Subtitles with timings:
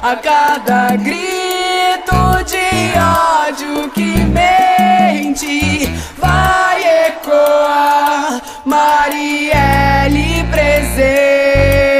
[0.00, 5.86] A cada grito de ódio que mente
[6.16, 11.98] vai ecoar Marielle presente.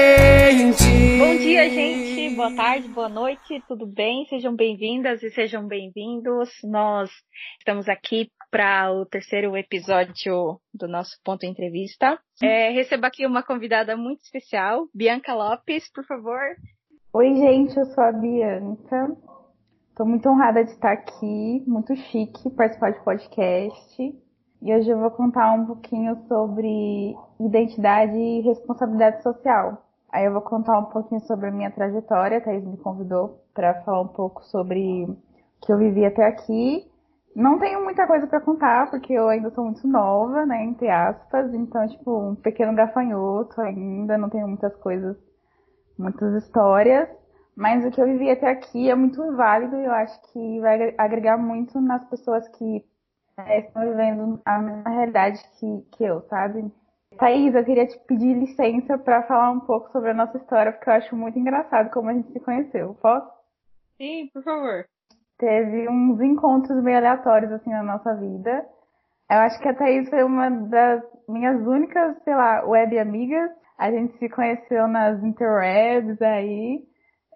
[1.18, 2.36] Bom dia, gente.
[2.36, 3.60] Boa tarde, boa noite.
[3.66, 4.24] Tudo bem?
[4.26, 6.50] Sejam bem-vindas e sejam bem-vindos.
[6.62, 7.10] Nós
[7.58, 12.16] estamos aqui para o terceiro episódio do nosso Ponto Entrevista.
[12.40, 16.54] É, recebo aqui uma convidada muito especial, Bianca Lopes, por favor.
[17.18, 19.10] Oi, gente, eu sou a Bianca.
[19.88, 24.22] Estou muito honrada de estar aqui, muito chique participar de podcast.
[24.62, 29.84] E hoje eu vou contar um pouquinho sobre identidade e responsabilidade social.
[30.12, 33.82] Aí eu vou contar um pouquinho sobre a minha trajetória, a Thaís me convidou para
[33.82, 35.16] falar um pouco sobre o
[35.66, 36.88] que eu vivi até aqui.
[37.34, 41.52] Não tenho muita coisa para contar, porque eu ainda sou muito nova, né, entre aspas,
[41.52, 45.16] então, tipo, um pequeno gafanhoto ainda, não tenho muitas coisas
[45.98, 47.08] muitas histórias,
[47.56, 50.94] mas o que eu vivi até aqui é muito válido e eu acho que vai
[50.96, 52.84] agregar muito nas pessoas que
[53.36, 56.70] é, estão vivendo a mesma realidade que, que eu, sabe?
[57.16, 60.88] Thaís, eu queria te pedir licença para falar um pouco sobre a nossa história, porque
[60.88, 62.94] eu acho muito engraçado como a gente se conheceu.
[63.00, 63.28] Posso?
[63.96, 64.84] Sim, por favor.
[65.38, 68.66] Teve uns encontros meio aleatórios, assim, na nossa vida.
[69.30, 73.50] Eu acho que a Thaís foi uma das minhas únicas, sei lá, web amigas.
[73.78, 76.82] A gente se conheceu nas interwebs aí.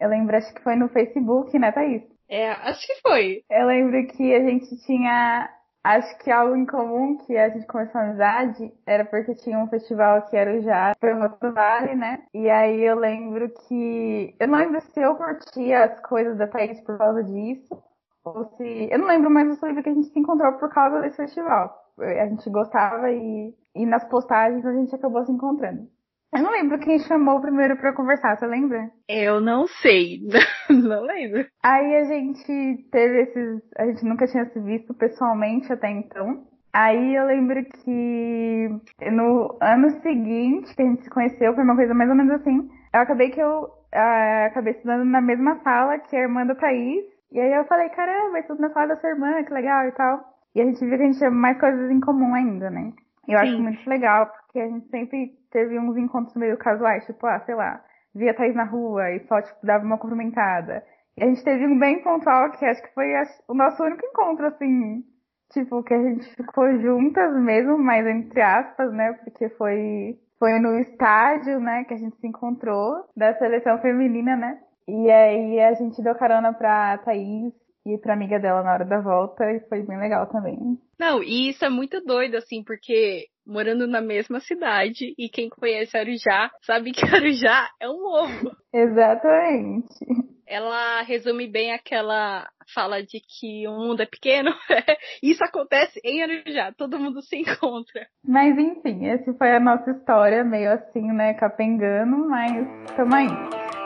[0.00, 2.02] Eu lembro, acho que foi no Facebook, né, Thaís?
[2.28, 3.44] É, acho que foi.
[3.48, 5.48] Eu lembro que a gente tinha,
[5.84, 9.68] acho que algo em comum, que a gente começou a amizade, era porque tinha um
[9.68, 12.24] festival que era o Já, foi o Vale, né?
[12.34, 16.80] E aí eu lembro que, eu não lembro se eu curtia as coisas da Thaís
[16.80, 17.80] por causa disso,
[18.24, 20.72] ou se, eu não lembro, mas eu só lembro que a gente se encontrou por
[20.72, 21.72] causa desse festival.
[21.98, 25.86] A gente gostava e, e nas postagens a gente acabou se encontrando.
[26.34, 28.91] Eu não lembro quem chamou primeiro para conversar, você lembra?
[29.06, 30.20] Eu não sei,
[30.70, 31.47] não lembro.
[31.62, 36.47] Aí a gente teve esses, a gente nunca tinha se visto pessoalmente até então.
[36.72, 38.68] Aí eu lembro que
[39.11, 42.70] no ano seguinte que a gente se conheceu, foi uma coisa mais ou menos assim.
[42.95, 47.05] Eu acabei que eu uh, acabei estudando na mesma sala que a irmã da Thaís.
[47.30, 50.24] E aí eu falei, caramba, estudo na sala da sua irmã, que legal e tal.
[50.55, 52.92] E a gente viu que a gente tinha mais coisas em comum ainda, né?
[53.29, 53.45] Eu Sim.
[53.45, 57.55] acho muito legal, porque a gente sempre teve uns encontros meio casuais, tipo, ah, sei
[57.55, 57.80] lá,
[58.14, 60.83] via Thaís na rua e só, tipo, dava uma cumprimentada.
[61.17, 63.13] E a gente teve um bem pontual, que acho que foi
[63.46, 65.05] o nosso único encontro, assim,
[65.52, 70.79] tipo, que a gente ficou juntas mesmo, mas entre aspas, né, porque foi, foi no
[70.79, 74.58] estádio, né, que a gente se encontrou, da seleção feminina, né.
[74.89, 77.52] E aí a gente deu carona pra Thaís
[77.85, 80.57] e pra amiga dela na hora da volta, e foi bem legal também.
[80.98, 85.97] Não, e isso é muito doido, assim, porque morando na mesma cidade e quem conhece
[85.97, 88.57] Arujá sabe que Arujá é um ovo.
[88.73, 90.33] Exatamente.
[90.47, 94.51] Ela resume bem aquela fala de que o mundo é pequeno.
[95.23, 98.07] Isso acontece em Arujá, todo mundo se encontra.
[98.25, 102.67] Mas enfim, essa foi a nossa história, meio assim, né, capengando, mas
[102.97, 103.81] tamo aí.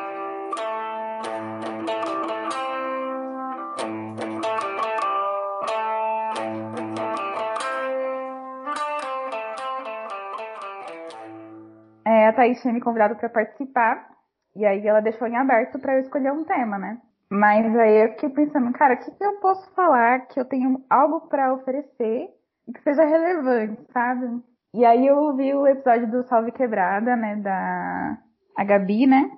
[12.27, 14.09] A Thaís tinha me convidado para participar,
[14.55, 17.01] e aí ela deixou em aberto para eu escolher um tema, né?
[17.31, 20.85] Mas aí eu fiquei pensando, cara, o que, que eu posso falar que eu tenho
[20.89, 22.31] algo para oferecer
[22.69, 24.43] e que seja relevante, sabe?
[24.75, 28.19] E aí eu ouvi o episódio do Salve Quebrada, né, da
[28.57, 29.31] a Gabi, né?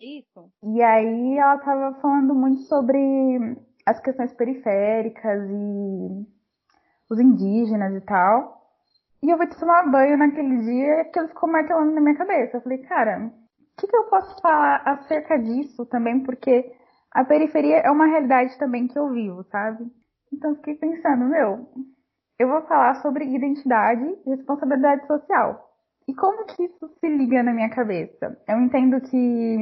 [0.00, 0.50] Isso.
[0.62, 2.98] E aí ela tava falando muito sobre
[3.84, 6.26] as questões periféricas e
[7.10, 8.61] os indígenas e tal.
[9.22, 12.56] E eu te tomar banho naquele dia que ele ficou martelando na minha cabeça.
[12.56, 16.24] Eu falei, cara, o que, que eu posso falar acerca disso também?
[16.24, 16.72] Porque
[17.12, 19.84] a periferia é uma realidade também que eu vivo, sabe?
[20.32, 21.68] Então fiquei pensando, meu,
[22.38, 25.68] eu vou falar sobre identidade e responsabilidade social.
[26.08, 28.36] E como que isso se liga na minha cabeça?
[28.48, 29.58] Eu entendo que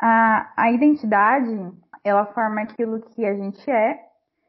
[0.00, 1.50] a, a identidade,
[2.04, 3.98] ela forma aquilo que a gente é,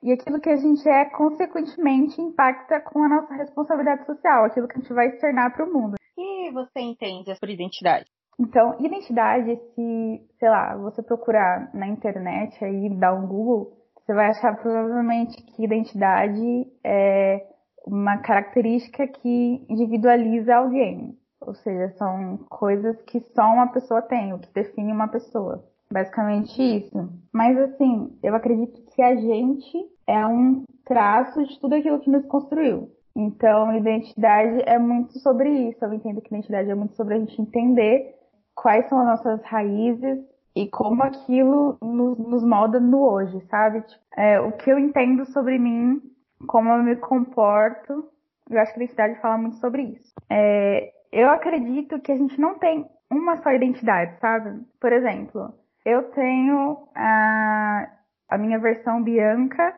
[0.05, 4.77] e aquilo que a gente é, consequentemente, impacta com a nossa responsabilidade social, aquilo que
[4.77, 5.95] a gente vai externar para o mundo.
[5.95, 8.05] O que você entende por identidade?
[8.39, 14.27] Então, identidade, se, sei lá, você procurar na internet aí, dar um Google, você vai
[14.27, 17.43] achar provavelmente que identidade é
[17.87, 21.17] uma característica que individualiza alguém.
[21.41, 25.63] Ou seja, são coisas que só uma pessoa tem, o que define uma pessoa.
[25.91, 27.09] Basicamente isso.
[27.33, 32.25] Mas assim, eu acredito que a gente é um traço de tudo aquilo que nos
[32.25, 32.89] construiu.
[33.15, 35.83] Então, identidade é muito sobre isso.
[35.83, 38.13] Eu entendo que identidade é muito sobre a gente entender
[38.53, 40.19] quais são as nossas raízes
[40.55, 43.81] e como aquilo nos, nos molda no hoje, sabe?
[43.81, 46.01] Tipo, é, o que eu entendo sobre mim,
[46.47, 48.09] como eu me comporto,
[48.49, 50.13] eu acho que identidade fala muito sobre isso.
[50.29, 54.61] É, eu acredito que a gente não tem uma só identidade, sabe?
[54.79, 55.53] Por exemplo,
[55.85, 57.89] eu tenho a,
[58.29, 59.75] a minha versão Bianca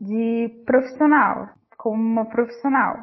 [0.00, 2.98] de profissional, como uma profissional.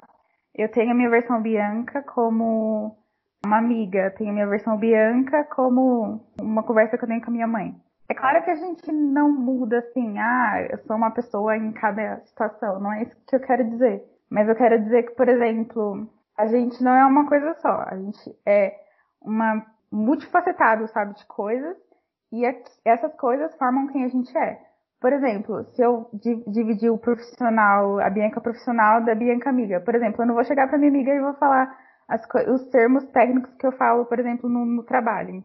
[0.56, 2.98] Eu tenho a minha versão Bianca como
[3.46, 7.34] uma amiga, tenho a minha versão Bianca como uma conversa que eu tenho com a
[7.34, 7.76] minha mãe.
[8.10, 12.22] É claro que a gente não muda assim, ah, eu sou uma pessoa em cada
[12.26, 14.04] situação, não é isso que eu quero dizer.
[14.30, 17.98] Mas eu quero dizer que, por exemplo, a gente não é uma coisa só, a
[17.98, 18.74] gente é
[19.22, 21.78] uma multifacetado, sabe, de coisas,
[22.32, 22.44] e
[22.86, 24.67] essas coisas formam quem a gente é.
[25.00, 26.10] Por exemplo, se eu
[26.48, 30.68] dividir o profissional, a Bianca profissional da Bianca amiga, por exemplo, eu não vou chegar
[30.68, 31.78] para minha amiga e vou falar
[32.48, 35.44] os termos técnicos que eu falo, por exemplo, no, no trabalho.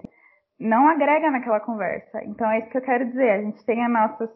[0.59, 2.23] Não agrega naquela conversa.
[2.25, 3.31] Então é isso que eu quero dizer.
[3.31, 4.31] A gente tem as nossas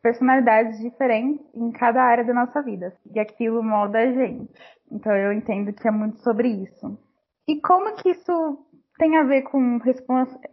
[0.00, 2.94] personalidades diferentes em cada área da nossa vida.
[3.14, 4.52] E aquilo molda a gente.
[4.90, 6.98] Então eu entendo que é muito sobre isso.
[7.48, 8.58] E como que isso
[9.02, 9.80] tem a ver com,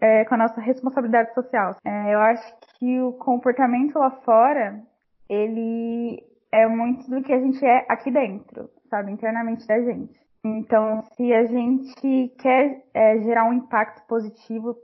[0.01, 1.75] é, com a nossa responsabilidade social?
[1.86, 4.81] É, eu acho que o comportamento lá fora,
[5.30, 6.19] ele
[6.51, 9.12] é muito do que a gente é aqui dentro, sabe?
[9.12, 10.19] Internamente da gente.
[10.44, 14.75] Então, se a gente quer é, gerar um impacto positivo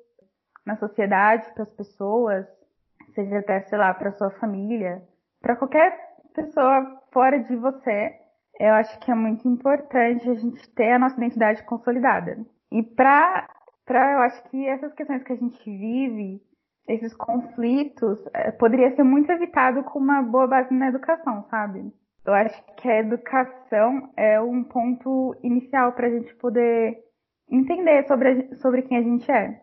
[0.64, 2.46] na sociedade, para as pessoas,
[3.16, 5.02] seja até, sei lá, para sua família,
[5.42, 5.98] para qualquer
[6.36, 8.14] pessoa fora de você,
[8.60, 12.38] eu acho que é muito importante a gente ter a nossa identidade consolidada.
[12.72, 13.48] E para,
[13.88, 16.42] eu acho que essas questões que a gente vive,
[16.88, 21.92] esses conflitos, é, poderia ser muito evitado com uma boa base na educação, sabe?
[22.26, 26.98] Eu acho que a educação é um ponto inicial para a gente poder
[27.50, 29.62] entender sobre, sobre quem a gente é.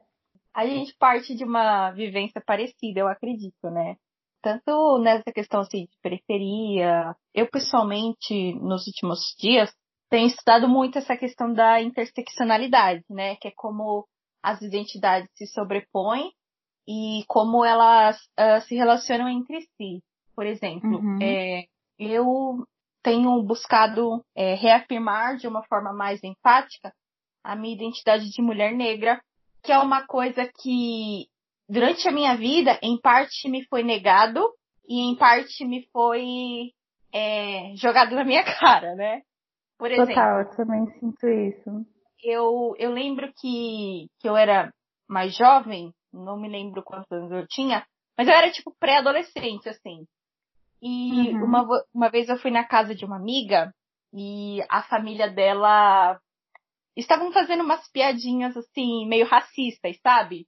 [0.55, 3.97] A gente parte de uma vivência parecida, eu acredito, né?
[4.41, 7.17] Tanto nessa questão assim, de periferia.
[7.35, 9.73] Eu, pessoalmente, nos últimos dias,
[10.11, 13.35] tenho estudado muito essa questão da interseccionalidade, né?
[13.37, 14.07] Que é como
[14.43, 16.33] as identidades se sobrepõem
[16.87, 20.03] e como elas uh, se relacionam entre si.
[20.35, 21.19] Por exemplo, uhum.
[21.23, 21.65] é,
[21.99, 22.67] eu
[23.03, 26.93] tenho buscado é, reafirmar de uma forma mais enfática
[27.44, 29.21] a minha identidade de mulher negra,
[29.62, 31.27] que é uma coisa que
[31.69, 34.49] durante a minha vida, em parte me foi negado
[34.87, 36.25] e em parte me foi
[37.12, 39.23] é, jogado na minha cara, né?
[39.79, 40.15] Por exemplo.
[40.15, 41.87] Total, eu também sinto isso.
[42.23, 44.73] Eu, eu lembro que, que eu era
[45.09, 47.85] mais jovem, não me lembro quantos anos eu tinha,
[48.17, 50.07] mas eu era tipo pré-adolescente, assim.
[50.81, 51.45] E uhum.
[51.45, 53.73] uma, uma vez eu fui na casa de uma amiga
[54.13, 56.19] e a família dela
[56.97, 60.47] estavam fazendo umas piadinhas assim, meio racistas, sabe?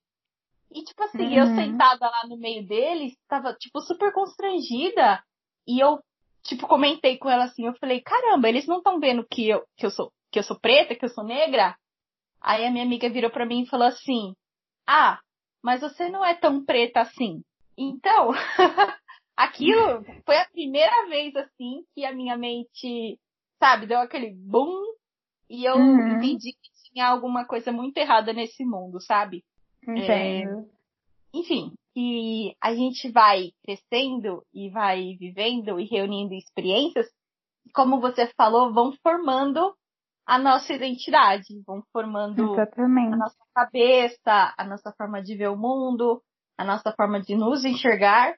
[0.70, 1.34] E tipo assim, uhum.
[1.34, 5.22] eu sentada lá no meio deles, estava tipo super constrangida
[5.66, 6.00] e eu
[6.42, 9.86] tipo comentei com ela assim, eu falei: "Caramba, eles não estão vendo que eu que
[9.86, 11.76] eu sou que eu sou preta, que eu sou negra?"
[12.42, 14.34] Aí a minha amiga virou para mim e falou assim:
[14.86, 15.20] "Ah,
[15.62, 17.42] mas você não é tão preta assim."
[17.78, 18.30] Então,
[19.36, 23.18] aquilo foi a primeira vez assim que a minha mente,
[23.58, 24.82] sabe, deu aquele boom
[25.48, 26.16] e eu uhum.
[26.16, 29.44] entendi que tinha alguma coisa muito errada nesse mundo, sabe?
[29.86, 30.44] É,
[31.34, 37.06] enfim, e a gente vai crescendo e vai vivendo e reunindo experiências,
[37.74, 39.74] como você falou, vão formando
[40.26, 43.14] a nossa identidade, vão formando Exatamente.
[43.14, 46.22] a nossa cabeça, a nossa forma de ver o mundo,
[46.56, 48.34] a nossa forma de nos enxergar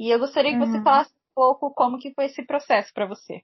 [0.00, 0.82] e eu gostaria que você uhum.
[0.82, 3.42] falasse um pouco como que foi esse processo para você.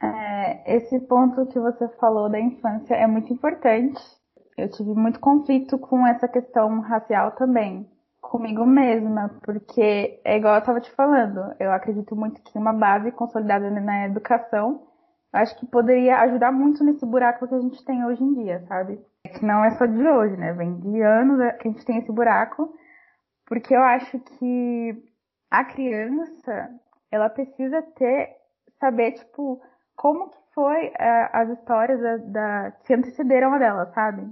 [0.00, 4.00] É, esse ponto que você falou da infância é muito importante.
[4.56, 10.60] Eu tive muito conflito com essa questão racial também, comigo mesma, porque é igual eu
[10.60, 14.86] estava te falando, eu acredito muito que uma base consolidada na educação,
[15.32, 19.00] acho que poderia ajudar muito nesse buraco que a gente tem hoje em dia, sabe?
[19.24, 20.52] Que não é só de hoje, né?
[20.52, 22.72] Vem de anos que a gente tem esse buraco,
[23.46, 25.02] porque eu acho que
[25.50, 26.70] a criança,
[27.10, 28.36] ela precisa ter,
[28.78, 29.60] saber, tipo,
[29.96, 34.30] como que foi uh, as histórias da, da, que antecederam a dela, sabe?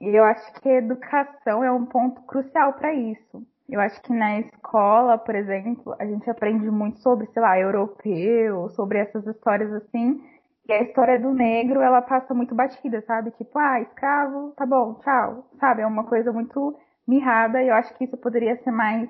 [0.00, 3.46] E eu acho que a educação é um ponto crucial para isso.
[3.68, 8.68] Eu acho que na escola, por exemplo, a gente aprende muito sobre, sei lá, europeu,
[8.70, 10.22] sobre essas histórias assim.
[10.68, 13.30] E a história do negro, ela passa muito batida, sabe?
[13.32, 15.46] Tipo, ah, escravo, tá bom, tchau.
[15.58, 15.82] Sabe?
[15.82, 19.08] É uma coisa muito mirrada e eu acho que isso poderia ser mais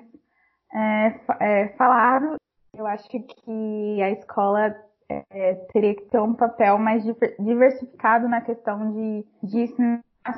[0.73, 2.35] é, é, falaram,
[2.73, 4.75] eu acho que a escola
[5.09, 7.03] é, teria que ter um papel mais
[7.39, 9.63] diversificado na questão de, de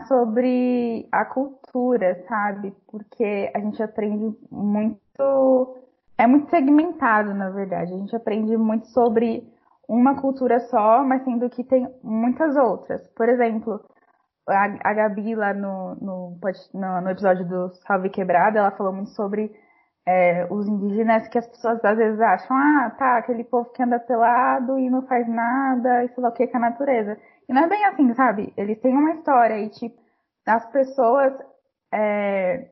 [0.08, 2.74] sobre a cultura, sabe?
[2.88, 5.78] Porque a gente aprende muito.
[6.18, 7.94] É muito segmentado, na verdade.
[7.94, 9.48] A gente aprende muito sobre
[9.88, 13.08] uma cultura só, mas sendo que tem muitas outras.
[13.10, 13.80] Por exemplo,
[14.48, 16.40] a, a Gabi lá no, no,
[16.74, 19.52] no, no episódio do Salve Quebrada, ela falou muito sobre
[20.08, 24.00] é, os indígenas que as pessoas às vezes acham, ah, tá, aquele povo que anda
[24.00, 27.20] pelado e não faz nada, isso lá o que com a natureza.
[27.50, 28.54] E não é bem assim, sabe?
[28.56, 30.00] Eles têm uma história e, tipo,
[30.46, 31.34] as pessoas
[31.94, 32.70] é,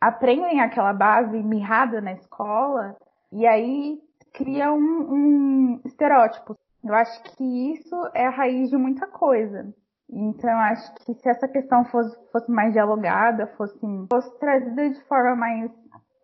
[0.00, 2.96] aprendem aquela base mirrada na escola
[3.32, 3.98] e aí
[4.32, 6.56] cria um, um estereótipo.
[6.84, 9.74] Eu acho que isso é a raiz de muita coisa.
[10.08, 13.76] Então, acho que se essa questão fosse, fosse mais dialogada, fosse,
[14.08, 15.72] fosse trazida de forma mais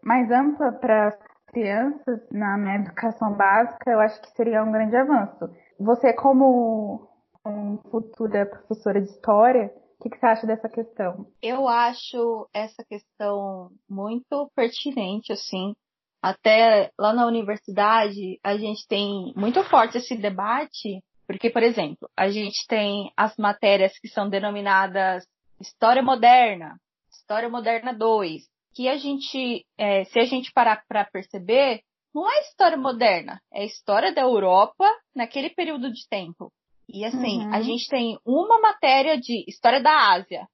[0.02, 4.96] mais ampla para as crianças na, na educação básica, eu acho que seria um grande
[4.96, 5.50] avanço.
[5.78, 7.08] Você, como
[7.46, 11.26] um futura professora de história, o que, que, você acha dessa questão?
[11.40, 15.74] Eu acho essa questão muito pertinente, assim.
[16.20, 22.28] Até lá na universidade, a gente tem muito forte esse debate, porque, por exemplo, a
[22.28, 25.24] gente tem as matérias que são denominadas
[25.60, 26.76] História Moderna,
[27.10, 28.42] História Moderna 2,
[28.74, 31.82] que a gente, é, se a gente parar para perceber,
[32.14, 36.52] não é história moderna, é história da Europa naquele período de tempo.
[36.88, 37.54] E assim, uhum.
[37.54, 40.46] a gente tem uma matéria de história da Ásia.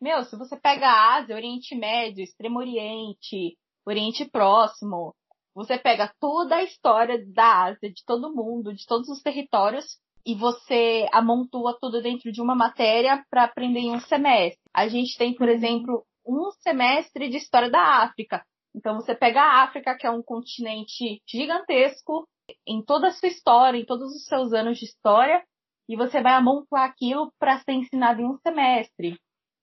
[0.00, 3.56] Meu, se você pega a Ásia, Oriente Médio, Extremo Oriente,
[3.86, 5.14] Oriente Próximo,
[5.54, 9.86] você pega toda a história da Ásia, de todo mundo, de todos os territórios,
[10.26, 14.60] e você amontoa tudo dentro de uma matéria para aprender em um semestre.
[14.74, 15.54] A gente tem, por uhum.
[15.54, 18.44] exemplo, um semestre de história da África.
[18.74, 22.28] Então você pega a África, que é um continente gigantesco,
[22.66, 25.42] em toda a sua história, em todos os seus anos de história,
[25.88, 29.18] e você vai amontoar aquilo para ser ensinado em um semestre.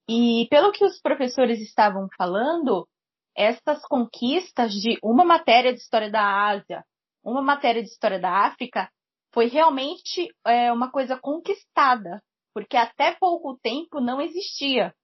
[0.08, 2.86] E pelo que os professores estavam falando,
[3.36, 6.84] essas conquistas de uma matéria de história da Ásia,
[7.22, 8.88] uma matéria de história da África,
[9.32, 12.22] foi realmente é, uma coisa conquistada,
[12.54, 14.94] porque até pouco tempo não existia.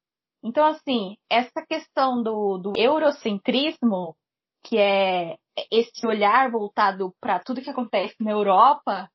[0.42, 4.16] Então, assim, essa questão do, do eurocentrismo,
[4.62, 5.36] que é
[5.70, 9.08] esse olhar voltado para tudo que acontece na Europa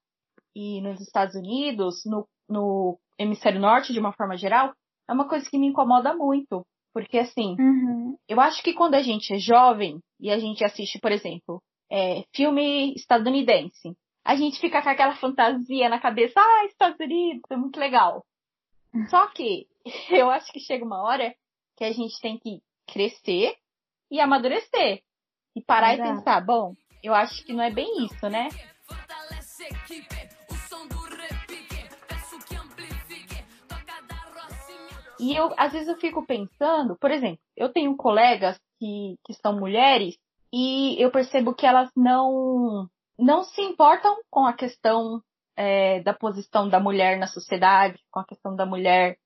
[0.56, 4.74] e nos Estados Unidos, no, no hemisfério norte de uma forma geral,
[5.10, 6.66] é uma coisa que me incomoda muito.
[6.94, 8.18] Porque, assim, uhum.
[8.28, 12.24] eu acho que quando a gente é jovem e a gente assiste, por exemplo, é,
[12.34, 17.80] filme estadunidense, a gente fica com aquela fantasia na cabeça, ah, Estados Unidos, é muito
[17.80, 18.24] legal.
[19.10, 19.68] Só que
[20.10, 21.34] eu acho que chega uma hora
[21.78, 23.56] que a gente tem que crescer
[24.12, 25.02] e amadurecer.
[25.56, 26.10] E parar Exato.
[26.10, 28.50] e pensar, bom, eu acho que não é bem isso, né?
[35.18, 39.58] E eu, às vezes eu fico pensando, por exemplo, eu tenho colegas que, que são
[39.58, 40.18] mulheres
[40.52, 42.88] e eu percebo que elas não,
[43.18, 45.22] não se importam com a questão
[45.56, 49.18] é, da posição da mulher na sociedade, com a questão da mulher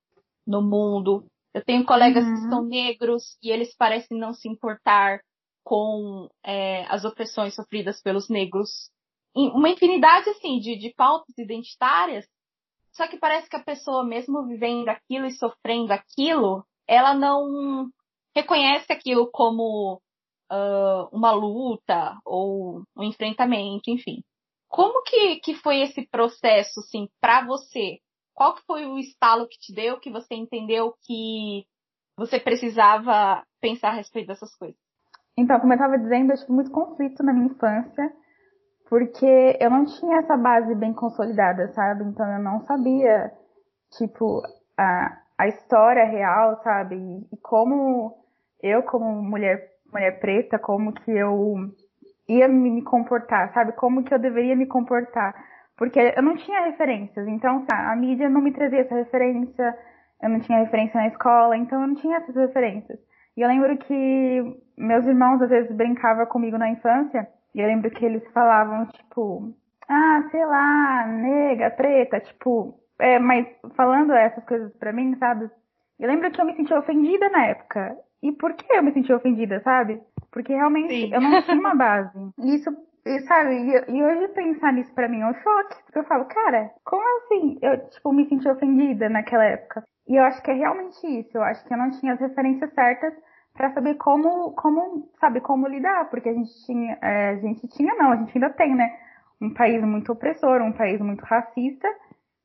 [0.50, 1.24] no mundo.
[1.54, 2.34] Eu tenho colegas uhum.
[2.34, 5.22] que são negros e eles parecem não se importar
[5.64, 8.90] com é, as opressões sofridas pelos negros.
[9.36, 12.26] Uma infinidade, assim, de, de pautas identitárias,
[12.92, 17.88] só que parece que a pessoa, mesmo vivendo aquilo e sofrendo aquilo, ela não
[18.36, 20.02] reconhece aquilo como
[20.52, 24.24] uh, uma luta ou um enfrentamento, enfim.
[24.68, 28.00] Como que, que foi esse processo, assim, para você?
[28.40, 31.66] Qual que foi o estalo que te deu, que você entendeu que
[32.16, 34.80] você precisava pensar a respeito dessas coisas?
[35.38, 38.10] Então, como eu estava dizendo, eu tive muito conflito na minha infância,
[38.88, 42.06] porque eu não tinha essa base bem consolidada, sabe?
[42.06, 43.30] Então eu não sabia,
[43.98, 44.42] tipo,
[44.78, 46.96] a, a história real, sabe?
[46.96, 48.24] E, e como
[48.64, 51.74] eu, como mulher, mulher preta, como que eu
[52.26, 53.74] ia me comportar, sabe?
[53.74, 55.49] Como que eu deveria me comportar
[55.80, 57.26] porque eu não tinha referências.
[57.26, 59.78] Então, a mídia não me trazia essa referência,
[60.22, 63.00] eu não tinha referência na escola, então eu não tinha essas referências.
[63.38, 67.90] E eu lembro que meus irmãos às vezes brincavam comigo na infância, e eu lembro
[67.90, 69.56] que eles falavam, tipo,
[69.88, 75.50] ah, sei lá, nega, preta, tipo, é, mas falando essas coisas pra mim, sabe?
[75.98, 77.96] Eu lembro que eu me senti ofendida na época.
[78.22, 80.02] E por que eu me senti ofendida, sabe?
[80.30, 81.14] Porque realmente Sim.
[81.14, 82.20] eu não tinha uma base.
[82.38, 82.70] E isso
[83.06, 85.84] e sabe, e, e, hoje pensar nisso pra mim é um choque.
[85.86, 87.58] Porque eu falo, cara, como assim?
[87.62, 89.84] Eu, tipo, me senti ofendida naquela época.
[90.08, 91.38] E eu acho que é realmente isso.
[91.38, 93.14] Eu acho que eu não tinha as referências certas
[93.54, 96.10] para saber como, como, sabe, como lidar.
[96.10, 98.98] Porque a gente tinha, é, a gente tinha não, a gente ainda tem, né?
[99.42, 101.88] Um país muito opressor, um país muito racista.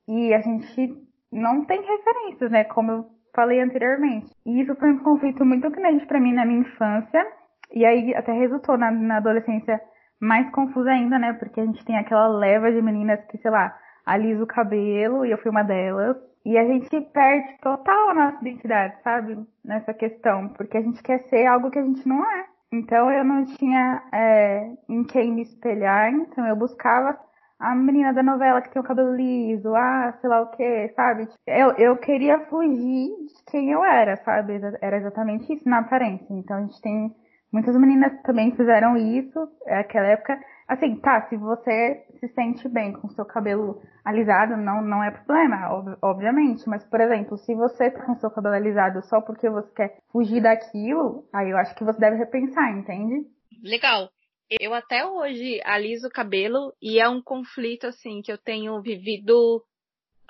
[0.06, 0.94] E a gente
[1.32, 2.64] não tem referências, né?
[2.64, 4.30] Como eu falei anteriormente.
[4.46, 7.26] E isso foi um conflito muito grande para mim na minha infância.
[7.72, 9.80] E aí até resultou na, na adolescência
[10.20, 11.32] mais confusa ainda, né?
[11.34, 15.30] Porque a gente tem aquela leva de meninas que, sei lá, alisa o cabelo, e
[15.30, 16.16] eu fui uma delas.
[16.44, 19.38] E a gente perde total a nossa identidade, sabe?
[19.64, 20.48] Nessa questão.
[20.48, 22.46] Porque a gente quer ser algo que a gente não é.
[22.72, 27.16] Então eu não tinha é, em quem me espelhar, então eu buscava
[27.58, 31.28] a menina da novela que tem o cabelo liso, ah, sei lá o que, sabe?
[31.46, 34.60] Eu, eu queria fugir de quem eu era, sabe?
[34.80, 36.26] Era exatamente isso na aparência.
[36.30, 37.14] Então a gente tem
[37.54, 40.36] muitas meninas também fizeram isso naquela época.
[40.66, 45.72] Assim, tá, se você se sente bem com seu cabelo alisado, não, não é problema,
[45.72, 46.68] ob obviamente.
[46.68, 50.42] Mas, por exemplo, se você tá com seu cabelo alisado só porque você quer fugir
[50.42, 53.24] daquilo, aí eu acho que você deve repensar, entende?
[53.62, 54.08] Legal.
[54.50, 59.62] Eu até hoje aliso o cabelo e é um conflito assim que eu tenho vivido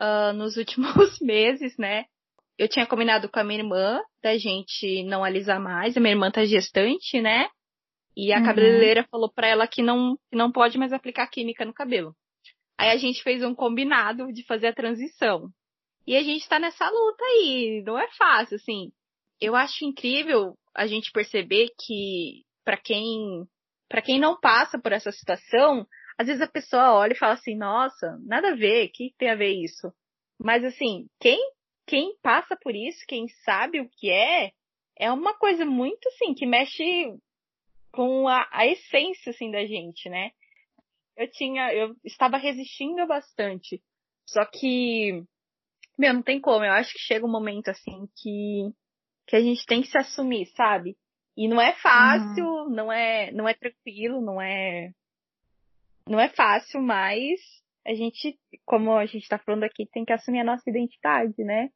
[0.00, 2.04] uh, nos últimos meses, né?
[2.58, 5.96] Eu tinha combinado com a minha irmã da gente não alisar mais.
[5.96, 7.48] A minha irmã tá gestante, né?
[8.16, 8.44] E a uhum.
[8.44, 12.14] cabeleireira falou para ela que não, que não pode mais aplicar química no cabelo.
[12.78, 15.48] Aí a gente fez um combinado de fazer a transição.
[16.06, 17.82] E a gente tá nessa luta aí.
[17.84, 18.92] Não é fácil, assim.
[19.40, 23.46] Eu acho incrível a gente perceber que para quem
[23.88, 25.86] para quem não passa por essa situação,
[26.18, 29.36] às vezes a pessoa olha e fala assim, nossa, nada a ver, que tem a
[29.36, 29.92] ver isso?
[30.38, 31.38] Mas assim, quem,
[31.86, 34.52] quem passa por isso, quem sabe o que é,
[34.96, 37.14] é uma coisa muito assim, que mexe
[37.92, 40.30] com a, a essência assim da gente, né?
[41.16, 43.80] Eu tinha, eu estava resistindo bastante.
[44.26, 45.22] Só que,
[45.96, 46.64] meu, não tem como.
[46.64, 48.70] Eu acho que chega um momento assim que,
[49.26, 50.96] que a gente tem que se assumir, sabe?
[51.36, 52.70] E não é fácil, uhum.
[52.70, 54.92] não é, não é tranquilo, não é,
[56.08, 57.40] não é fácil, mas
[57.86, 61.68] a gente, como a gente tá falando aqui, tem que assumir a nossa identidade, né?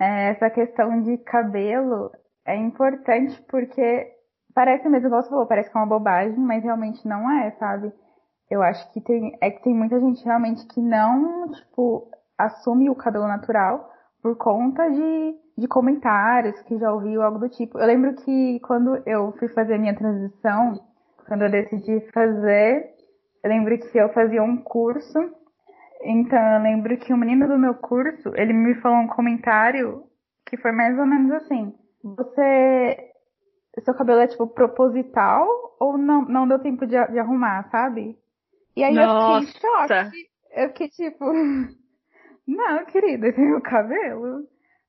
[0.00, 2.10] É, essa questão de cabelo
[2.46, 4.12] é importante porque
[4.54, 7.92] parece mesmo, igual você falou, parece que é uma bobagem, mas realmente não é, sabe?
[8.50, 12.94] Eu acho que tem, é que tem muita gente realmente que não, tipo, assume o
[12.94, 13.90] cabelo natural
[14.22, 17.78] por conta de de comentários que já ouviu algo do tipo.
[17.80, 20.80] Eu lembro que quando eu fui fazer a minha transição,
[21.26, 22.94] quando eu decidi fazer,
[23.42, 25.18] eu lembro que eu fazia um curso.
[26.02, 30.04] Então eu lembro que o menino do meu curso, ele me falou um comentário
[30.46, 33.04] que foi mais ou menos assim: Você.
[33.84, 35.46] Seu cabelo é tipo proposital
[35.78, 38.18] ou não, não deu tempo de, de arrumar, sabe?
[38.74, 39.44] E aí Nossa.
[39.44, 40.28] eu fiquei choque.
[40.52, 41.24] Eu fiquei tipo.
[42.46, 44.48] Não, querida, é meu cabelo.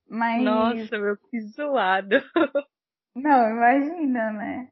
[0.09, 0.43] Mas.
[0.43, 2.15] Nossa, meu, que zoado.
[3.15, 4.69] Não, imagina, né?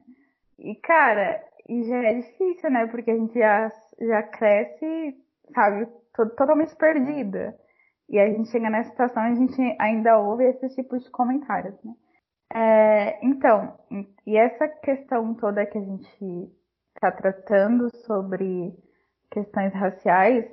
[0.58, 2.86] E, cara, e já é difícil, né?
[2.86, 5.16] Porque a gente já, já cresce,
[5.54, 5.86] sabe,
[6.36, 7.54] totalmente perdida.
[8.08, 11.74] E a gente chega nessa situação e a gente ainda ouve esses tipos de comentários,
[11.84, 11.92] né?
[12.54, 13.78] É, então,
[14.26, 16.50] e essa questão toda que a gente
[16.94, 18.74] está tratando sobre
[19.30, 20.46] questões raciais,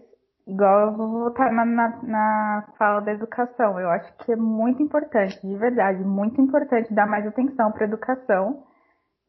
[0.46, 3.80] igual eu vou voltar na, na, na, fala da educação.
[3.80, 7.88] Eu acho que é muito importante, de verdade, muito importante dar mais atenção para a
[7.88, 8.66] educação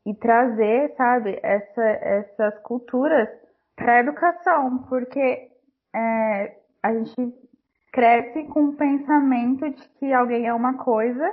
[0.06, 3.28] e trazer, sabe, essa, essas culturas
[3.74, 5.50] para a educação, porque
[5.94, 7.34] é, a gente
[7.92, 11.30] cresce com o pensamento de que alguém é uma coisa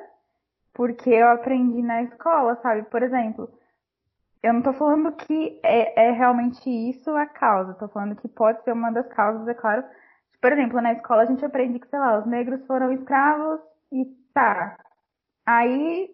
[0.73, 2.81] porque eu aprendi na escola, sabe?
[2.83, 3.47] Por exemplo,
[4.41, 8.63] eu não estou falando que é, é, realmente isso a causa, estou falando que pode
[8.63, 9.83] ser uma das causas, é claro.
[10.41, 13.59] Por exemplo, na escola a gente aprende que, sei lá, os negros foram escravos
[13.91, 14.77] e tá.
[15.45, 16.09] Aí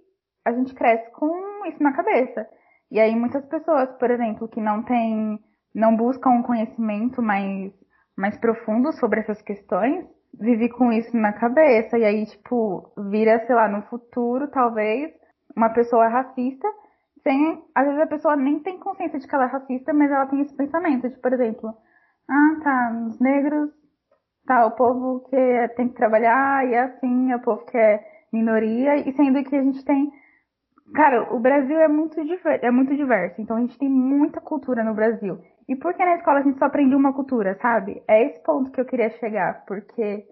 [0.46, 2.48] a gente cresce com isso na cabeça.
[2.92, 5.40] E aí muitas pessoas, por exemplo, que não têm,
[5.74, 7.72] não buscam um conhecimento mais,
[8.18, 10.06] mais profundo sobre essas questões,
[10.40, 11.98] vive com isso na cabeça.
[11.98, 15.12] E aí, tipo, vira, sei lá, no futuro, talvez,
[15.56, 16.68] uma pessoa racista
[17.24, 20.26] sem, às vezes a pessoa nem tem consciência de que ela é racista, mas ela
[20.28, 21.74] tem esse pensamento de, por exemplo,
[22.30, 23.70] ah, tá, os negros,
[24.46, 28.04] tá, o povo que tem que trabalhar e é assim, é o povo que é
[28.32, 30.12] minoria, e sendo que a gente tem,
[30.94, 34.94] cara, o Brasil é muito, é muito diverso, então a gente tem muita cultura no
[34.94, 35.40] Brasil.
[35.68, 38.02] E por que na escola a gente só aprende uma cultura, sabe?
[38.08, 40.26] É esse ponto que eu queria chegar, porque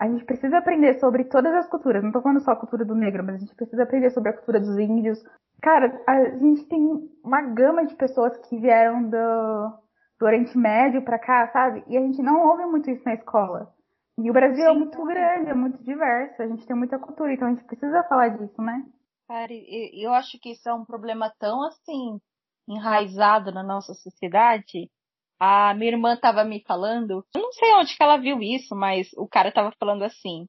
[0.00, 2.02] a gente precisa aprender sobre todas as culturas.
[2.02, 4.32] Não tô falando só a cultura do negro, mas a gente precisa aprender sobre a
[4.32, 5.22] cultura dos índios,
[5.62, 6.80] Cara, a gente tem
[7.24, 9.72] uma gama de pessoas que vieram do,
[10.18, 11.82] do Oriente Médio pra cá, sabe?
[11.88, 13.72] E a gente não ouve muito isso na escola.
[14.18, 16.98] E o Brasil é Sim, é muito grande, é muito diverso, a gente tem muita
[16.98, 18.84] cultura, então a gente precisa falar disso, né?
[19.28, 19.52] Cara,
[19.92, 22.18] eu acho que isso é um problema tão assim
[22.66, 24.90] enraizado na nossa sociedade.
[25.38, 29.12] A minha irmã tava me falando, eu não sei onde que ela viu isso, mas
[29.18, 30.46] o cara tava falando assim: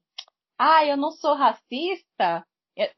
[0.58, 2.42] ah, eu não sou racista.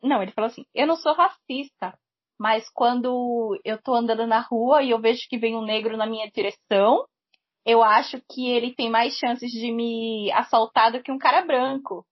[0.01, 1.99] Não, ele falou assim, eu não sou racista,
[2.39, 6.07] mas quando eu tô andando na rua e eu vejo que vem um negro na
[6.07, 7.05] minha direção,
[7.67, 12.07] eu acho que ele tem mais chances de me assaltar do que um cara branco.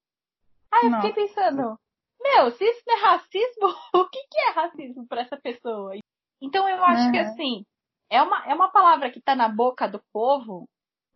[0.73, 1.79] Aí eu fiquei pensando,
[2.21, 5.93] meu, se isso não é racismo, o que, que é racismo para essa pessoa?
[6.41, 7.13] Então eu acho uhum.
[7.13, 7.65] que assim,
[8.11, 10.69] é uma, é uma palavra que tá na boca do povo,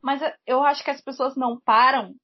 [0.03, 2.15] mas eu acho que as pessoas não param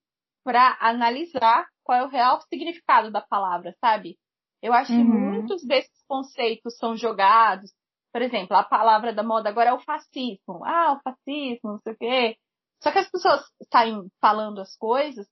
[0.44, 4.16] para analisar qual é o real significado da palavra, sabe?
[4.62, 4.98] Eu acho uhum.
[4.98, 7.72] que muitos desses conceitos são jogados.
[8.12, 10.64] Por exemplo, a palavra da moda agora é o fascismo.
[10.64, 12.36] Ah, o fascismo, não sei o quê.
[12.82, 15.26] Só que as pessoas saem falando as coisas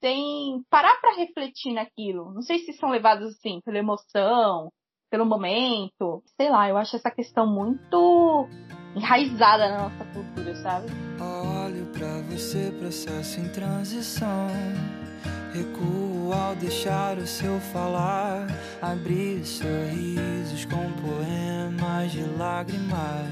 [0.00, 2.32] sem parar para refletir naquilo.
[2.32, 4.70] Não sei se são levados assim pela emoção,
[5.10, 6.22] pelo momento.
[6.36, 8.48] Sei lá, eu acho essa questão muito
[8.94, 10.86] enraizada na nossa cultura, sabe?
[11.64, 14.48] Olho para você, processo em transição.
[15.52, 18.46] Recuo ao deixar o seu falar,
[18.82, 23.26] abrir sorrisos com poemas de lágrimas,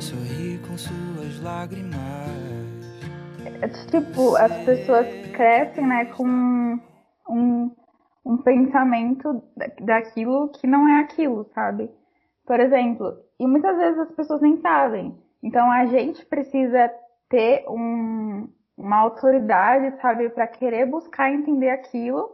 [0.00, 2.75] sorri com suas lágrimas.
[3.62, 6.26] É, tipo, as pessoas crescem, né, com
[7.28, 7.70] um,
[8.24, 9.42] um pensamento
[9.80, 11.90] daquilo que não é aquilo, sabe?
[12.46, 15.16] Por exemplo, e muitas vezes as pessoas nem sabem.
[15.42, 16.90] Então a gente precisa
[17.28, 22.30] ter um, uma autoridade, sabe, para querer buscar entender aquilo,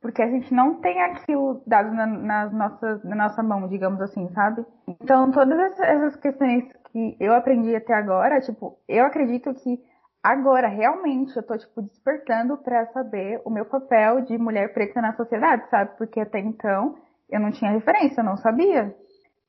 [0.00, 4.28] porque a gente não tem aquilo dado na, nas nossas, na nossa mão, digamos assim,
[4.30, 4.64] sabe?
[4.86, 9.78] Então todas essas questões que eu aprendi até agora, tipo, eu acredito que
[10.22, 15.14] agora realmente eu tô tipo despertando para saber o meu papel de mulher preta na
[15.14, 15.96] sociedade, sabe?
[15.96, 16.96] Porque até então
[17.28, 18.94] eu não tinha referência, eu não sabia.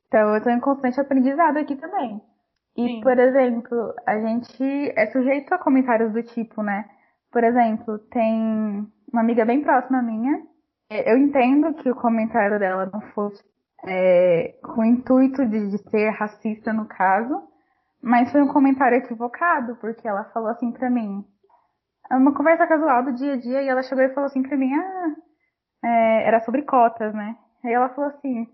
[0.08, 2.22] Então eu tô em constante aprendizado aqui também.
[2.76, 3.02] E, Sim.
[3.02, 6.86] por exemplo, a gente é sujeito a comentários do tipo, né?
[7.32, 10.42] Por exemplo, tem uma amiga bem próxima minha.
[10.90, 13.42] Eu entendo que o comentário dela não fosse
[13.86, 17.42] é, com o intuito de, de ser racista no caso,
[18.02, 21.26] mas foi um comentário equivocado, porque ela falou assim pra mim.
[22.10, 24.58] É uma conversa casual do dia a dia, e ela chegou e falou assim pra
[24.58, 25.16] mim, ah,
[25.84, 27.36] é, era sobre cotas, né?
[27.64, 28.48] Aí ela falou assim,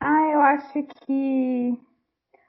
[0.00, 1.80] ah, eu acho que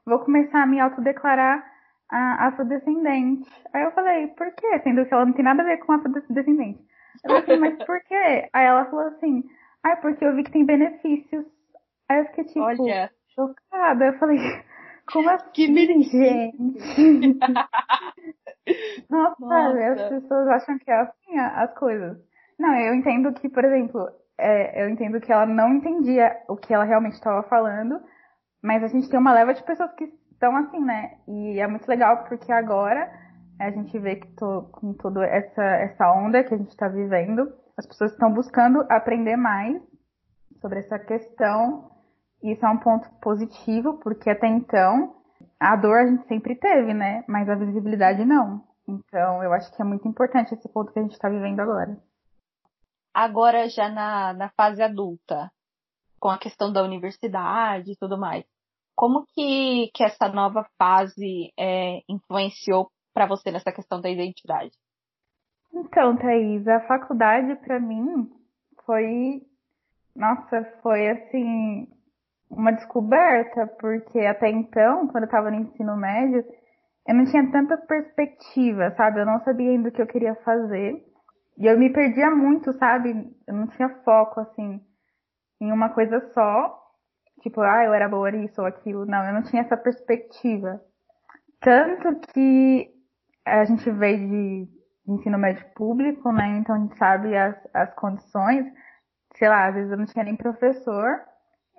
[0.06, 1.64] vou começar a me autodeclarar
[2.10, 3.50] a afrodescendente.
[3.74, 4.80] Aí eu falei, por quê?
[4.84, 6.84] Sendo que ela não tem nada a ver com afrodescendente.
[7.24, 8.50] Eu falei, mas por quê?
[8.52, 9.44] Aí ela falou assim,
[9.84, 11.46] ah, porque eu vi que tem benefícios.
[12.10, 13.12] Aí eu fiquei tipo, Olha.
[13.36, 14.06] chocada.
[14.06, 14.40] Eu falei,
[15.12, 16.16] como assim, que gente?
[19.10, 22.18] Nossa, Nossa, as pessoas acham que é assim as coisas.
[22.60, 26.74] Não, eu entendo que, por exemplo, é, eu entendo que ela não entendia o que
[26.74, 28.00] ela realmente estava falando,
[28.62, 31.18] mas a gente tem uma leva de pessoas que estão assim, né?
[31.28, 33.12] E é muito legal porque agora
[33.60, 37.52] a gente vê que tô, com toda essa, essa onda que a gente está vivendo,
[37.78, 39.82] as pessoas estão buscando aprender mais
[40.62, 41.92] sobre essa questão.
[42.44, 45.16] Isso é um ponto positivo, porque até então
[45.60, 47.24] a dor a gente sempre teve, né?
[47.28, 48.64] Mas a visibilidade não.
[48.88, 51.98] Então eu acho que é muito importante esse ponto que a gente está vivendo agora.
[53.14, 55.52] Agora já na, na fase adulta,
[56.20, 58.46] com a questão da universidade e tudo mais.
[58.96, 64.72] Como que, que essa nova fase é, influenciou para você nessa questão da identidade?
[65.74, 68.30] Então, Thaís, a faculdade para mim
[68.86, 69.42] foi,
[70.16, 71.88] nossa, foi assim,
[72.50, 76.44] uma descoberta, porque até então, quando eu estava no ensino médio,
[77.08, 79.20] eu não tinha tanta perspectiva, sabe?
[79.20, 81.06] Eu não sabia ainda o que eu queria fazer.
[81.58, 83.36] E eu me perdia muito, sabe?
[83.48, 84.82] Eu não tinha foco, assim
[85.60, 86.78] em uma coisa só,
[87.42, 89.06] tipo, ah, eu era boa nisso ou aquilo.
[89.06, 90.82] Não, eu não tinha essa perspectiva.
[91.60, 92.90] Tanto que
[93.46, 94.68] a gente veio de,
[95.08, 96.58] ensino médio público, né?
[96.58, 98.66] Então a gente sabe as, as condições.
[99.36, 101.22] Sei lá, às vezes eu não tinha nem professor.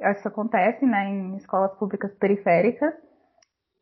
[0.01, 2.95] Isso acontece, né, em escolas públicas periféricas.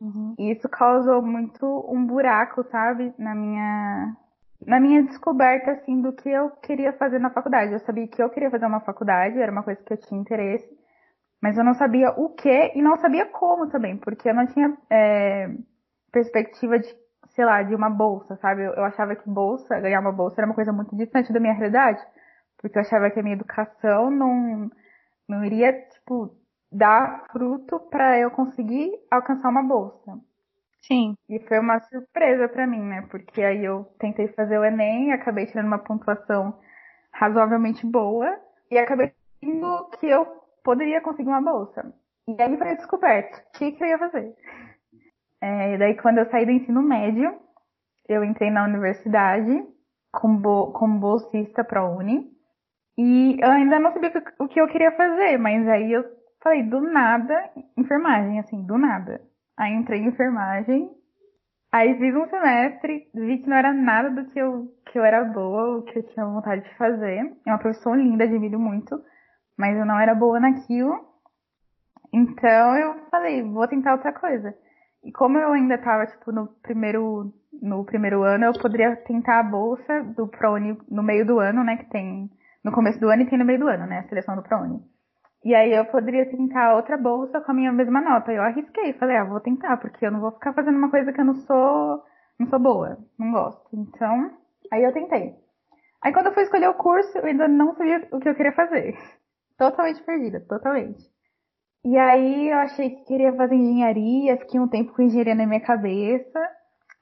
[0.00, 0.34] Uhum.
[0.38, 4.16] E isso causou muito um buraco, sabe, na minha
[4.66, 7.72] na minha descoberta, assim, do que eu queria fazer na faculdade.
[7.72, 10.68] Eu sabia que eu queria fazer uma faculdade, era uma coisa que eu tinha interesse,
[11.40, 14.76] mas eu não sabia o que e não sabia como também, porque eu não tinha
[14.90, 15.48] é,
[16.10, 16.88] perspectiva de,
[17.28, 18.62] sei lá, de uma bolsa, sabe?
[18.62, 21.54] Eu, eu achava que bolsa, ganhar uma bolsa era uma coisa muito distante da minha
[21.54, 22.02] realidade,
[22.60, 24.68] porque eu achava que a minha educação não,
[25.28, 26.34] não iria, tipo,
[26.70, 30.18] dar fruto para eu conseguir alcançar uma bolsa.
[30.82, 31.14] Sim.
[31.28, 33.06] E foi uma surpresa para mim, né?
[33.10, 36.58] Porque aí eu tentei fazer o Enem, acabei tirando uma pontuação
[37.12, 38.38] razoavelmente boa
[38.70, 39.12] e acabei
[39.42, 40.24] vendo que eu
[40.64, 41.92] poderia conseguir uma bolsa.
[42.26, 44.34] E aí foi descoberto o que, que eu ia fazer.
[45.40, 47.38] É, daí quando eu saí do ensino médio,
[48.08, 49.64] eu entrei na universidade
[50.12, 52.30] como, bo como bolsista para a Uni.
[52.98, 56.04] E eu ainda não sabia o que eu queria fazer, mas aí eu
[56.42, 59.20] falei, do nada, enfermagem, assim, do nada.
[59.56, 60.90] Aí entrei em enfermagem,
[61.72, 65.24] aí fiz um semestre, vi que não era nada do que eu, que eu era
[65.24, 67.18] boa, o que eu tinha vontade de fazer.
[67.46, 69.00] É uma profissão linda, admiro muito,
[69.56, 70.98] mas eu não era boa naquilo.
[72.12, 74.52] Então eu falei, vou tentar outra coisa.
[75.04, 77.32] E como eu ainda estava tipo, no primeiro,
[77.62, 81.76] no primeiro ano, eu poderia tentar a bolsa do ProUni no meio do ano, né,
[81.76, 82.28] que tem
[82.64, 84.00] no começo do ano e tem no meio do ano, né?
[84.00, 84.80] A seleção do ProUni.
[85.44, 88.32] E aí eu poderia tentar outra bolsa com a minha mesma nota.
[88.32, 91.20] Eu arrisquei, falei, ah, vou tentar, porque eu não vou ficar fazendo uma coisa que
[91.20, 92.02] eu não sou,
[92.38, 93.68] não sou boa, não gosto.
[93.72, 94.32] Então,
[94.72, 95.36] aí eu tentei.
[96.02, 98.52] Aí quando eu fui escolher o curso, eu ainda não sabia o que eu queria
[98.52, 98.96] fazer.
[99.56, 101.02] Totalmente perdida, totalmente.
[101.84, 105.60] E aí eu achei que queria fazer engenharia, fiquei um tempo com engenharia na minha
[105.60, 106.38] cabeça.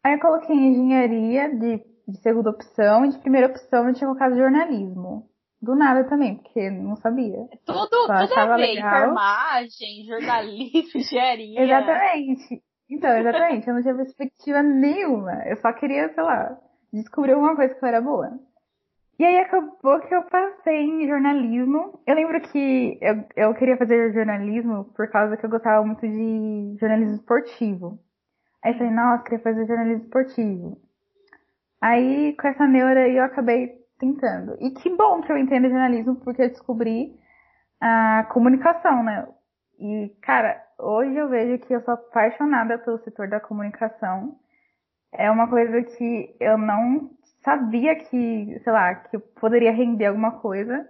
[0.02, 4.36] Aí eu coloquei engenharia de, de segunda opção e de primeira opção eu tinha colocado
[4.36, 5.28] jornalismo.
[5.66, 7.48] Do nada também, porque não sabia.
[7.64, 11.60] Tudo, tudo a ver, enfermagem, jornalismo, engenharia.
[11.60, 12.62] Exatamente.
[12.88, 15.42] Então, exatamente, eu não tinha perspectiva nenhuma.
[15.44, 16.56] Eu só queria, sei lá,
[16.92, 18.38] descobrir alguma coisa que eu era boa.
[19.18, 22.00] E aí acabou que eu passei em jornalismo.
[22.06, 26.76] Eu lembro que eu, eu queria fazer jornalismo por causa que eu gostava muito de
[26.78, 27.98] jornalismo esportivo.
[28.62, 30.78] Aí eu falei, nossa, queria fazer jornalismo esportivo.
[31.80, 34.56] Aí com essa neura aí eu acabei tentando.
[34.60, 37.18] E que bom que eu entendo jornalismo, porque eu descobri
[37.80, 39.26] a comunicação, né?
[39.78, 44.36] E, cara, hoje eu vejo que eu sou apaixonada pelo setor da comunicação.
[45.12, 47.10] É uma coisa que eu não
[47.42, 50.88] sabia que, sei lá, que eu poderia render alguma coisa.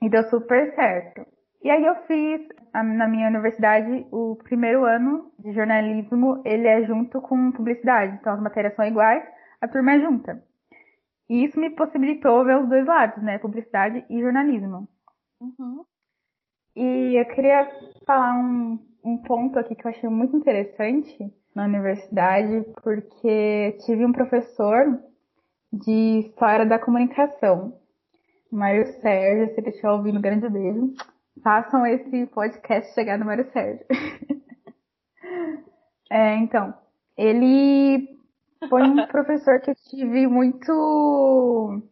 [0.00, 1.26] E deu super certo.
[1.62, 2.40] E aí eu fiz
[2.72, 8.40] na minha universidade o primeiro ano de jornalismo, ele é junto com publicidade, então as
[8.40, 9.24] matérias são iguais,
[9.60, 10.40] a turma é junta.
[11.28, 13.38] E isso me possibilitou ver os dois lados, né?
[13.38, 14.88] Publicidade e jornalismo.
[15.40, 15.84] Uhum.
[16.74, 17.70] E eu queria
[18.06, 21.18] falar um, um ponto aqui que eu achei muito interessante
[21.54, 24.98] na universidade, porque tive um professor
[25.72, 27.78] de História da Comunicação,
[28.50, 30.94] Mário Sérgio, se ele estiver ouvindo, um grande beijo.
[31.42, 33.84] Façam esse podcast chegar no Mário Sérgio.
[36.10, 36.74] é, então,
[37.16, 38.17] ele
[38.68, 41.82] foi um professor que eu tive muito.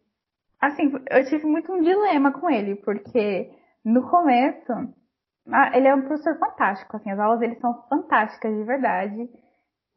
[0.59, 3.51] Assim, eu tive muito um dilema com ele, porque
[3.85, 4.73] no começo,
[5.73, 9.29] ele é um professor fantástico, assim, as aulas dele são fantásticas de verdade.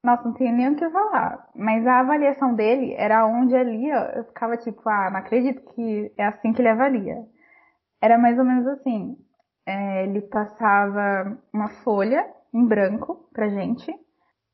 [0.05, 1.49] Nossa, não tenho nem o que falar.
[1.55, 6.13] Mas a avaliação dele era onde ali ó, eu ficava tipo, ah, não acredito que
[6.17, 7.27] é assim que ele avalia.
[8.01, 9.17] Era mais ou menos assim.
[9.67, 13.95] É, ele passava uma folha em branco pra gente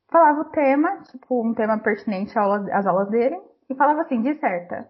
[0.09, 3.39] falava o tema, tipo, um tema pertinente às aulas dele,
[3.69, 4.89] e falava assim, disserta.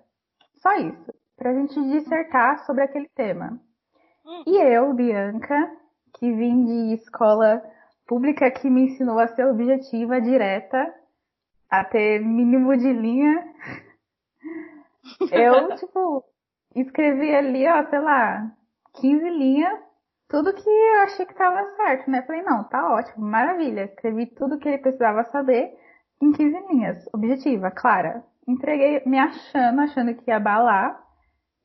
[0.62, 1.14] Só isso.
[1.36, 3.60] Pra gente dissertar sobre aquele tema.
[4.26, 4.44] Hum.
[4.46, 5.72] E eu, Bianca,
[6.16, 7.62] que vim de escola
[8.08, 10.94] pública que me ensinou a ser objetiva, direta,
[11.70, 13.54] a ter mínimo de linha,
[15.32, 16.24] eu, tipo,
[16.76, 18.52] escrevi ali, ó, sei lá,
[18.96, 19.87] 15 linhas
[20.30, 22.22] tudo que eu achei que estava certo, né?
[22.24, 23.86] Falei, não, tá ótimo, maravilha.
[23.86, 25.74] Escrevi tudo que ele precisava saber
[26.22, 27.06] em 15 linhas.
[27.14, 28.24] Objetiva, clara.
[28.48, 31.02] Entreguei me achando, achando que ia balar.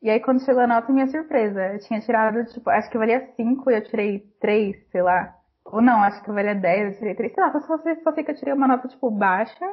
[0.01, 1.73] E aí quando chegou a nota, minha surpresa.
[1.73, 5.35] Eu tinha tirado, tipo, acho que valia 5 e eu tirei 3, sei lá.
[5.65, 7.33] Ou não, acho que valia 10, eu tirei 3.
[7.33, 9.65] Sei lá, só, sei, só sei que eu tirei uma nota, tipo, baixa.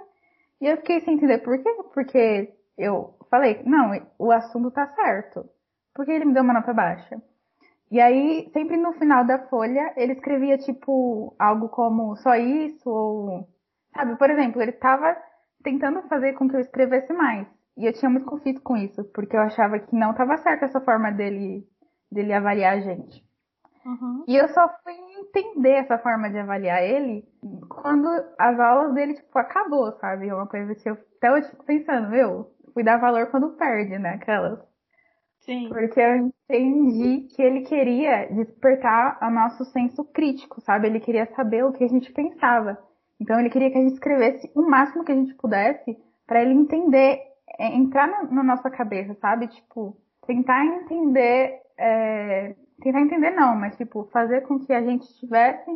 [0.62, 1.70] E eu fiquei sem entender por quê.
[1.94, 5.46] Porque eu falei, não, o assunto tá certo.
[5.94, 7.22] Por que ele me deu uma nota baixa?
[7.92, 13.48] E aí, sempre no final da folha, ele escrevia, tipo, algo como só isso, ou.
[13.96, 15.18] Sabe, por exemplo, ele estava
[15.64, 17.48] tentando fazer com que eu escrevesse mais.
[17.76, 20.82] E eu tinha muito conflito com isso, porque eu achava que não estava certa essa
[20.82, 21.66] forma dele,
[22.12, 23.26] dele avaliar a gente.
[23.86, 24.24] Uhum.
[24.28, 27.28] E eu só fui entender essa forma de avaliar ele
[27.70, 30.28] quando as aulas dele, tipo, acabou, sabe?
[30.28, 33.98] É uma coisa que eu até hoje fico pensando, meu, fui dar valor quando perde,
[33.98, 34.16] né?
[34.16, 34.60] Aquelas.
[35.42, 35.70] Sim.
[35.70, 40.88] Porque eu entendi que ele queria despertar o nosso senso crítico, sabe?
[40.88, 42.78] Ele queria saber o que a gente pensava.
[43.20, 46.54] Então ele queria que a gente escrevesse o máximo que a gente pudesse para ele
[46.54, 47.22] entender,
[47.58, 49.48] é, entrar na, na, nossa cabeça, sabe?
[49.48, 55.70] Tipo, tentar entender, é, tentar entender não, mas tipo, fazer com que a gente tivesse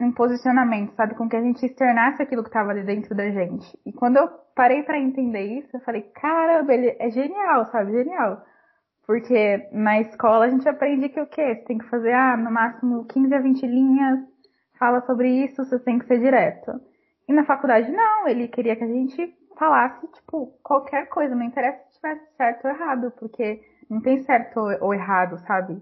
[0.00, 1.14] um posicionamento, sabe?
[1.14, 3.66] Com que a gente externasse aquilo que estava dentro da gente.
[3.84, 7.92] E quando eu parei para entender isso, eu falei, caramba, ele é genial, sabe?
[7.92, 8.44] Genial.
[9.08, 11.56] Porque na escola a gente aprende que o quê?
[11.56, 14.20] Você tem que fazer, ah, no máximo 15 a 20 linhas,
[14.78, 16.78] fala sobre isso, você tem que ser direto.
[17.26, 21.82] E na faculdade não, ele queria que a gente falasse, tipo, qualquer coisa, não interessa
[21.88, 25.80] se tivesse certo ou errado, porque Não tem certo ou errado, sabe?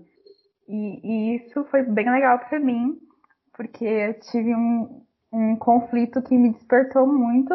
[0.69, 2.97] E, e isso foi bem legal para mim,
[3.57, 7.53] porque eu tive um, um conflito que me despertou muito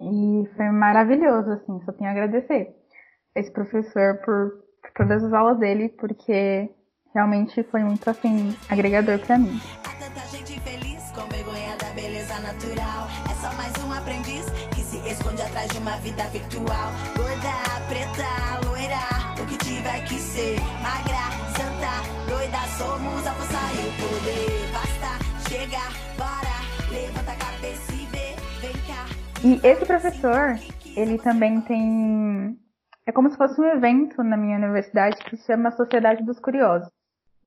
[0.00, 2.72] e foi maravilhoso, assim, só tenho a agradecer
[3.34, 4.63] esse professor por,
[4.96, 6.68] todas as aulas dele, porque
[7.14, 9.60] realmente foi muito, assim, agregador para mim.
[9.84, 13.08] Há tanta gente feliz com vergonha da beleza natural.
[13.30, 14.44] É só mais um aprendiz
[14.74, 16.90] que se esconde atrás de uma vida virtual.
[17.16, 17.54] Gorda,
[17.88, 20.58] preta, loira, o que tiver que ser.
[20.82, 24.72] Magra, santa, doida, somos a força e o poder.
[24.72, 26.58] Basta chegar, bora,
[26.90, 29.06] levanta a cabeça e vê, vem cá.
[29.44, 30.58] E esse professor,
[30.96, 32.58] ele também tem.
[33.06, 36.88] É como se fosse um evento na minha universidade que se chama Sociedade dos Curiosos.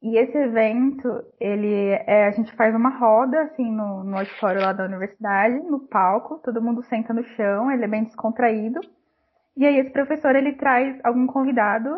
[0.02, 4.72] E esse evento, ele é, a gente faz uma roda, assim, no, no auditório lá
[4.72, 8.80] da universidade, no palco, todo mundo senta no chão, ele é bem descontraído.
[9.56, 11.89] E aí esse professor, ele traz algum convidado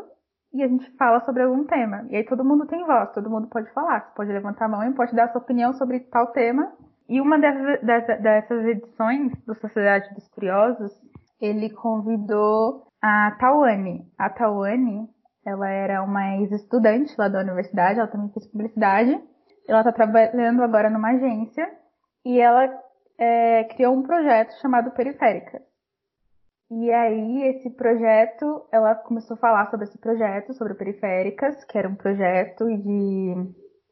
[0.53, 2.05] e a gente fala sobre algum tema.
[2.09, 4.83] E aí todo mundo tem voz, todo mundo pode falar, você pode levantar a mão
[4.83, 6.71] e pode dar sua opinião sobre tal tema.
[7.09, 7.81] E uma dessas,
[8.21, 10.91] dessas edições do Sociedade dos Curiosos,
[11.41, 14.05] ele convidou a Tawane.
[14.17, 15.07] A Tawane,
[15.45, 19.19] ela era uma ex-estudante lá da universidade, ela também fez publicidade.
[19.67, 21.69] Ela está trabalhando agora numa agência
[22.25, 22.67] e ela
[23.17, 25.61] é, criou um projeto chamado Periférica.
[26.71, 31.89] E aí, esse projeto, ela começou a falar sobre esse projeto, sobre Periféricas, que era
[31.89, 33.33] um projeto de,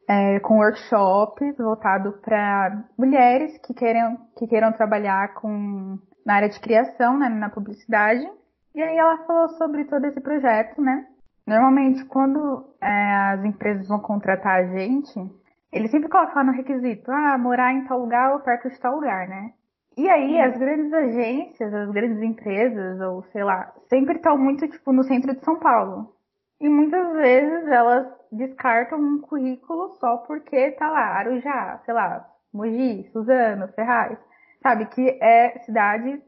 [0.08, 6.60] é, com workshops voltado para mulheres que queiram, que queiram trabalhar com, na área de
[6.60, 8.24] criação, né, na publicidade.
[8.74, 11.06] E aí ela falou sobre todo esse projeto, né?
[11.46, 15.18] Normalmente, quando é, as empresas vão contratar a gente,
[15.72, 18.96] eles sempre colocam lá no requisito, ah, morar em tal lugar ou perto de tal
[18.96, 19.52] lugar, né?
[19.96, 24.92] E aí, as grandes agências, as grandes empresas, ou sei lá, sempre estão muito, tipo,
[24.92, 26.14] no centro de São Paulo.
[26.60, 33.08] E muitas vezes elas descartam um currículo só porque tá lá, Arujá, sei lá, Mogi,
[33.12, 34.18] Suzano, Ferraz,
[34.62, 34.86] sabe?
[34.86, 36.20] Que é cidades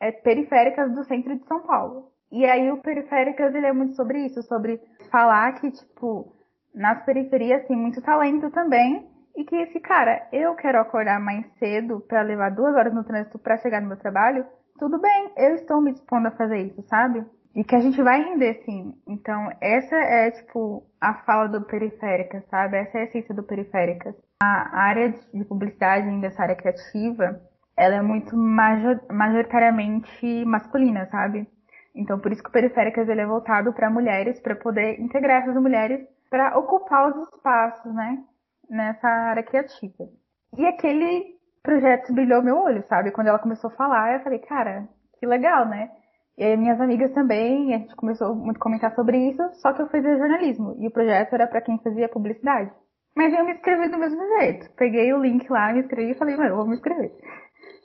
[0.00, 2.12] é, periféricas do centro de São Paulo.
[2.30, 4.80] E aí o Periféricas, ele é muito sobre isso, sobre
[5.10, 6.34] falar que, tipo,
[6.74, 12.00] nas periferias tem muito talento também, e que esse cara, eu quero acordar mais cedo
[12.08, 14.46] para levar duas horas no trânsito para chegar no meu trabalho,
[14.78, 17.24] tudo bem, eu estou me dispondo a fazer isso, sabe?
[17.54, 18.92] E que a gente vai render sim.
[19.06, 22.78] Então, essa é, tipo, a fala do Periféricas, sabe?
[22.78, 24.14] Essa é a essência do Periféricas.
[24.42, 27.40] A área de publicidade, dessa área criativa,
[27.76, 31.46] ela é muito major, majoritariamente masculina, sabe?
[31.94, 35.60] Então, por isso que o Periféricas ele é voltado para mulheres, para poder integrar essas
[35.60, 38.24] mulheres para ocupar os espaços, né?
[38.68, 40.08] nessa área criativa.
[40.56, 43.10] E aquele projeto brilhou meu olho, sabe?
[43.10, 45.90] Quando ela começou a falar, eu falei, cara, que legal, né?
[46.36, 49.82] E aí minhas amigas também, a gente começou muito a comentar sobre isso, só que
[49.82, 52.70] eu fazia jornalismo e o projeto era para quem fazia publicidade.
[53.16, 54.68] Mas eu me inscrevi do mesmo jeito.
[54.74, 57.12] Peguei o link lá, me inscrevi e falei, eu vou me inscrever.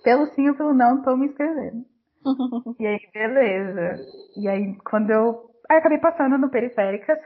[0.04, 1.86] Pelo sim ou pelo não, tô me inscrevendo.
[2.80, 4.06] e aí, beleza.
[4.38, 5.50] E aí, quando eu.
[5.70, 7.20] Aí, acabei passando no Periféricas,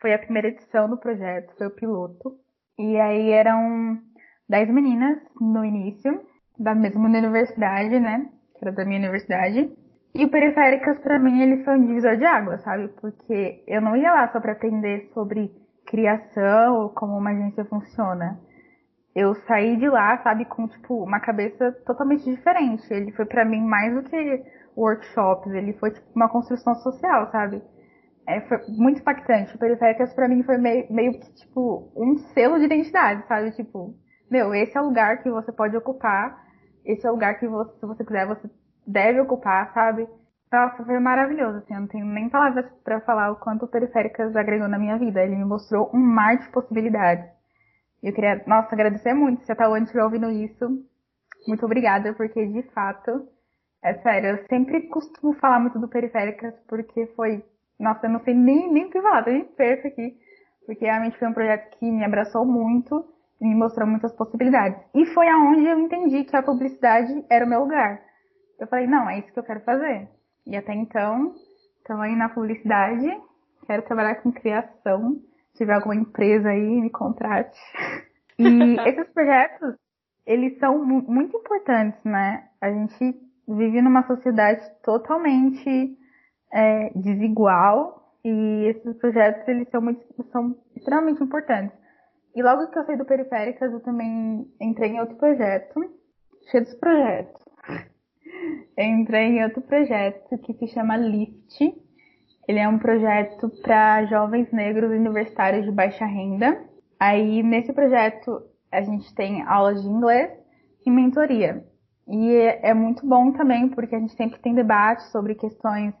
[0.00, 2.36] foi a primeira edição do projeto, foi o piloto.
[2.78, 3.98] E aí eram
[4.48, 6.20] dez meninas no início,
[6.58, 8.28] da mesma universidade, né?
[8.58, 9.70] Que era da minha universidade.
[10.14, 12.88] E o Periféricas, para mim, ele foi um divisor de água, sabe?
[13.00, 15.50] Porque eu não ia lá só para aprender sobre
[15.86, 18.38] criação ou como uma agência funciona.
[19.14, 22.82] Eu saí de lá, sabe, com, tipo, uma cabeça totalmente diferente.
[22.92, 24.44] Ele foi para mim mais do que
[24.76, 27.62] workshops, ele foi, tipo, uma construção social, sabe?
[28.26, 29.54] é, foi muito impactante.
[29.54, 33.50] O Periféricas pra mim foi meio, meio que, tipo, um selo de identidade, sabe?
[33.52, 33.94] Tipo,
[34.30, 36.40] meu, esse é o lugar que você pode ocupar,
[36.84, 38.48] esse é o lugar que você, se você quiser, você
[38.86, 40.08] deve ocupar, sabe?
[40.52, 44.36] Nossa, foi maravilhoso, assim, eu não tenho nem palavras para falar o quanto o Periféricas
[44.36, 45.22] agregou na minha vida.
[45.22, 47.24] Ele me mostrou um mar de possibilidades.
[48.02, 50.84] Eu queria, nossa, agradecer muito se a Tawane estiver ouvindo isso.
[51.46, 53.28] Muito obrigada, porque de fato,
[53.82, 57.44] é sério, eu sempre costumo falar muito do Periféricas, porque foi
[57.82, 60.16] nossa, eu não sei nem, nem o que falar, tô de perto aqui.
[60.64, 63.04] Porque realmente foi um projeto que me abraçou muito
[63.40, 64.80] e me mostrou muitas possibilidades.
[64.94, 68.00] E foi aonde eu entendi que a publicidade era o meu lugar.
[68.60, 70.08] Eu falei, não, é isso que eu quero fazer.
[70.46, 71.34] E até então,
[71.78, 73.20] estou aí na publicidade,
[73.66, 75.20] quero trabalhar com criação.
[75.52, 77.58] Se tiver alguma empresa aí, me contrate.
[78.38, 79.76] E esses projetos,
[80.26, 82.48] eles são muito importantes, né?
[82.60, 83.14] A gente
[83.46, 85.96] vive numa sociedade totalmente
[86.52, 91.76] é, desigual e esses projetos eles são muito são extremamente importantes.
[92.34, 95.80] E logo que eu saí do Periféricas, eu também entrei em outro projeto,
[96.50, 97.42] cheio dos projetos.
[98.78, 101.60] entrei em outro projeto que se chama Lift.
[102.48, 106.60] Ele é um projeto para jovens negros universitários de baixa renda.
[106.98, 110.30] Aí, nesse projeto, a gente tem aulas de inglês
[110.84, 111.64] e mentoria.
[112.08, 115.94] E é, muito bom também, porque a gente sempre tem debate sobre questões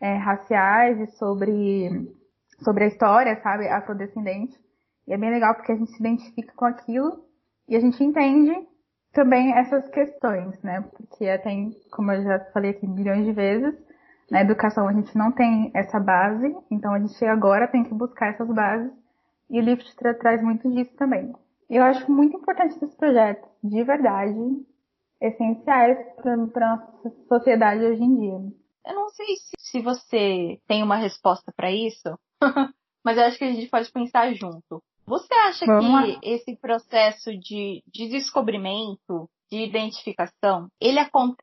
[0.00, 1.90] é, raciais e sobre,
[2.62, 4.54] sobre a história, sabe, afrodescendente.
[5.08, 7.24] E é bem legal porque a gente se identifica com aquilo
[7.68, 8.52] e a gente entende
[9.12, 10.84] também essas questões, né?
[10.94, 11.50] Porque até,
[11.90, 13.74] como eu já falei aqui milhões de vezes,
[14.30, 18.28] na educação a gente não tem essa base, então a gente agora tem que buscar
[18.28, 18.92] essas bases
[19.48, 21.32] e o Lift tra traz muito disso também.
[21.68, 24.64] Eu acho muito importante esses projetos, de verdade,
[25.20, 28.52] essenciais para a nossa sociedade hoje em dia.
[28.86, 32.18] Eu não sei se, se você tem uma resposta para isso,
[33.04, 34.82] mas eu acho que a gente pode pensar junto.
[35.06, 36.20] Você acha Vamos que lá.
[36.22, 40.98] esse processo de, de descobrimento, de identificação, ele,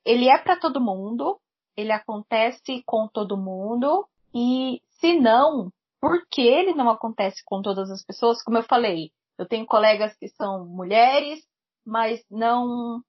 [0.05, 1.37] ele é para todo mundo?
[1.75, 4.07] Ele acontece com todo mundo?
[4.33, 8.43] E se não, por que ele não acontece com todas as pessoas?
[8.43, 11.45] Como eu falei, eu tenho colegas que são mulheres,
[11.85, 13.01] mas não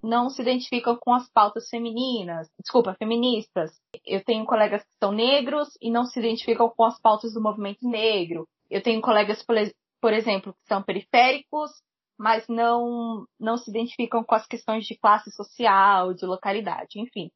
[0.00, 3.72] não se identificam com as pautas femininas, desculpa, feministas.
[4.06, 7.88] Eu tenho colegas que são negros e não se identificam com as pautas do movimento
[7.88, 8.48] negro.
[8.70, 9.44] Eu tenho colegas,
[10.00, 11.70] por exemplo, que são periféricos,
[12.16, 17.30] mas não, não se identificam com as questões de classe social, de localidade, enfim.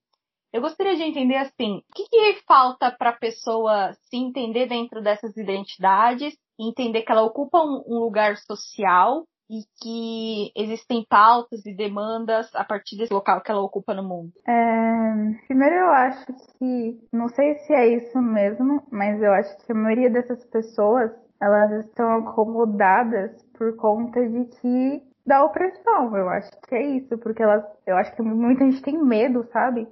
[0.52, 5.00] Eu gostaria de entender assim, o que, que falta para a pessoa se entender dentro
[5.02, 11.74] dessas identidades, entender que ela ocupa um, um lugar social e que existem pautas e
[11.74, 14.32] demandas a partir desse local que ela ocupa no mundo?
[14.46, 16.26] É, primeiro eu acho
[16.58, 21.10] que, não sei se é isso mesmo, mas eu acho que a maioria dessas pessoas
[21.40, 26.16] elas estão acomodadas por conta de que da opressão.
[26.16, 29.86] Eu acho que é isso, porque elas, eu acho que muita gente tem medo, sabe,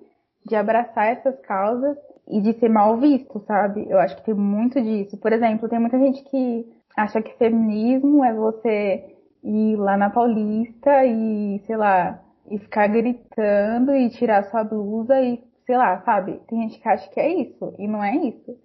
[0.44, 1.96] de abraçar essas causas
[2.28, 3.88] e de ser mal visto, sabe?
[3.88, 5.16] Eu acho que tem muito disso.
[5.18, 6.66] Por exemplo, tem muita gente que
[6.96, 13.94] acha que feminismo é você ir lá na Paulista e, sei lá, e ficar gritando
[13.94, 16.40] e tirar sua blusa e, sei lá, sabe?
[16.48, 18.56] Tem gente que acha que é isso e não é isso.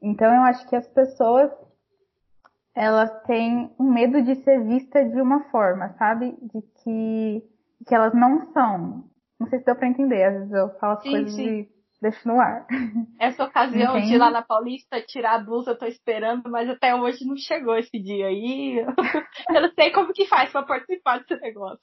[0.00, 1.50] Então eu acho que as pessoas
[2.74, 6.36] elas têm um medo de ser vista de uma forma, sabe?
[6.40, 7.42] De que,
[7.86, 9.04] que elas não são.
[9.42, 11.48] Não sei se deu pra entender, às vezes eu falo as sim, coisas sim.
[11.48, 11.68] e
[12.00, 12.64] deixo no ar.
[13.18, 14.06] Essa ocasião Entende?
[14.06, 17.36] de ir lá na Paulista tirar a blusa, eu tô esperando, mas até hoje não
[17.36, 18.78] chegou esse dia aí.
[19.50, 21.82] eu não sei como que faz pra participar desse negócio.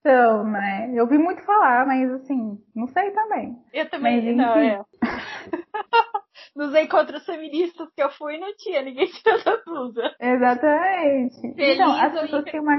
[0.00, 0.90] Então, né?
[0.92, 3.56] Eu vi muito falar, mas assim, não sei também.
[3.72, 4.84] Eu também mas, não, é.
[6.56, 10.16] nos encontros feministas que eu fui, não tinha ninguém tirando a blusa.
[10.20, 11.40] Exatamente.
[11.54, 12.76] Feliz então, as pessoas têm uma.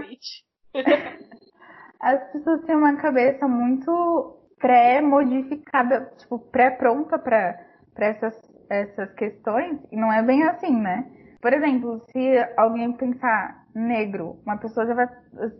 [2.00, 7.60] As pessoas têm uma cabeça muito pré-modificada, tipo, pré-pronta para
[7.98, 8.36] essas,
[8.70, 11.06] essas questões, e não é bem assim, né?
[11.41, 15.08] Por exemplo, se alguém pensar negro, uma pessoa já vai.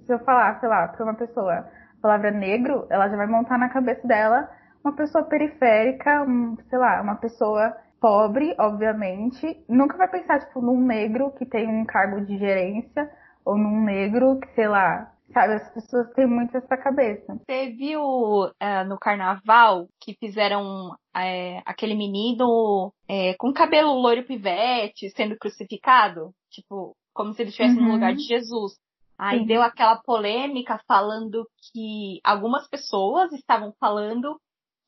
[0.05, 3.57] Se eu falar, sei lá, pra uma pessoa a palavra negro, ela já vai montar
[3.57, 4.49] na cabeça dela
[4.83, 10.79] uma pessoa periférica, um, sei lá, uma pessoa pobre, obviamente, nunca vai pensar, tipo, num
[10.79, 13.09] negro que tem um cargo de gerência,
[13.43, 17.36] ou num negro que, sei lá, sabe, as pessoas têm muito essa cabeça.
[17.36, 25.09] Você viu uh, no carnaval que fizeram uh, aquele menino uh, com cabelo loiro pivete
[25.11, 26.32] sendo crucificado?
[26.49, 27.86] Tipo, como se ele estivesse uhum.
[27.86, 28.73] no lugar de Jesus.
[29.17, 29.45] Aí Sim.
[29.47, 34.39] deu aquela polêmica falando que algumas pessoas estavam falando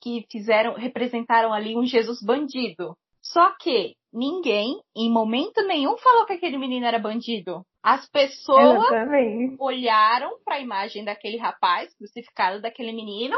[0.01, 2.95] que fizeram, representaram ali um Jesus bandido.
[3.21, 7.65] Só que ninguém, em momento nenhum, falou que aquele menino era bandido.
[7.81, 8.83] As pessoas
[9.57, 13.37] olharam para a imagem daquele rapaz crucificado, daquele menino,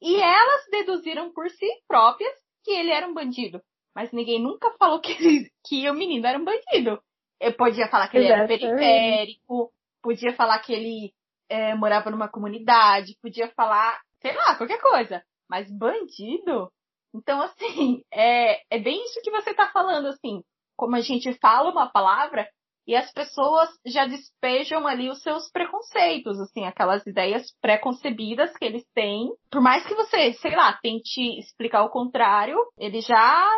[0.00, 2.32] e elas deduziram por si próprias
[2.64, 3.60] que ele era um bandido.
[3.94, 7.00] Mas ninguém nunca falou que, ele, que o menino era um bandido.
[7.40, 11.12] Eu podia falar que ele era periférico, podia falar que ele
[11.48, 15.22] é, morava numa comunidade, podia falar, sei lá, qualquer coisa.
[15.48, 16.70] Mas bandido?
[17.14, 20.42] Então, assim, é, é bem isso que você está falando, assim.
[20.76, 22.48] Como a gente fala uma palavra
[22.86, 28.84] e as pessoas já despejam ali os seus preconceitos, assim, aquelas ideias preconcebidas que eles
[28.94, 29.30] têm.
[29.50, 33.48] Por mais que você, sei lá, tente explicar o contrário, eles já,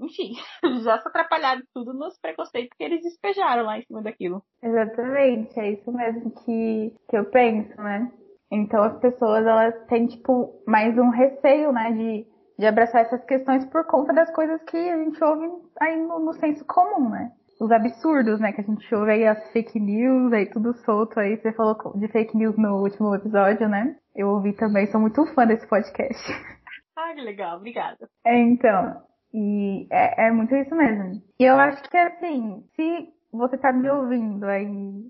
[0.00, 0.32] enfim,
[0.82, 4.42] já se atrapalharam tudo nos preconceitos que eles despejaram lá em cima daquilo.
[4.62, 8.10] Exatamente, é isso mesmo que, que eu penso, né?
[8.50, 12.26] Então as pessoas elas têm tipo mais um receio, né, de,
[12.58, 15.48] de abraçar essas questões por conta das coisas que a gente ouve
[15.80, 17.32] aí no, no senso comum, né?
[17.60, 21.36] Os absurdos, né, que a gente ouve aí as fake news, aí tudo solto aí.
[21.36, 23.96] Você falou de fake news no último episódio, né?
[24.14, 26.22] Eu ouvi também, sou muito fã desse podcast.
[26.96, 28.08] Ah, que legal, obrigada.
[28.24, 29.02] É, então.
[29.32, 31.20] E é, é muito isso mesmo.
[31.40, 34.64] E eu acho que assim, se você tá me ouvindo aí,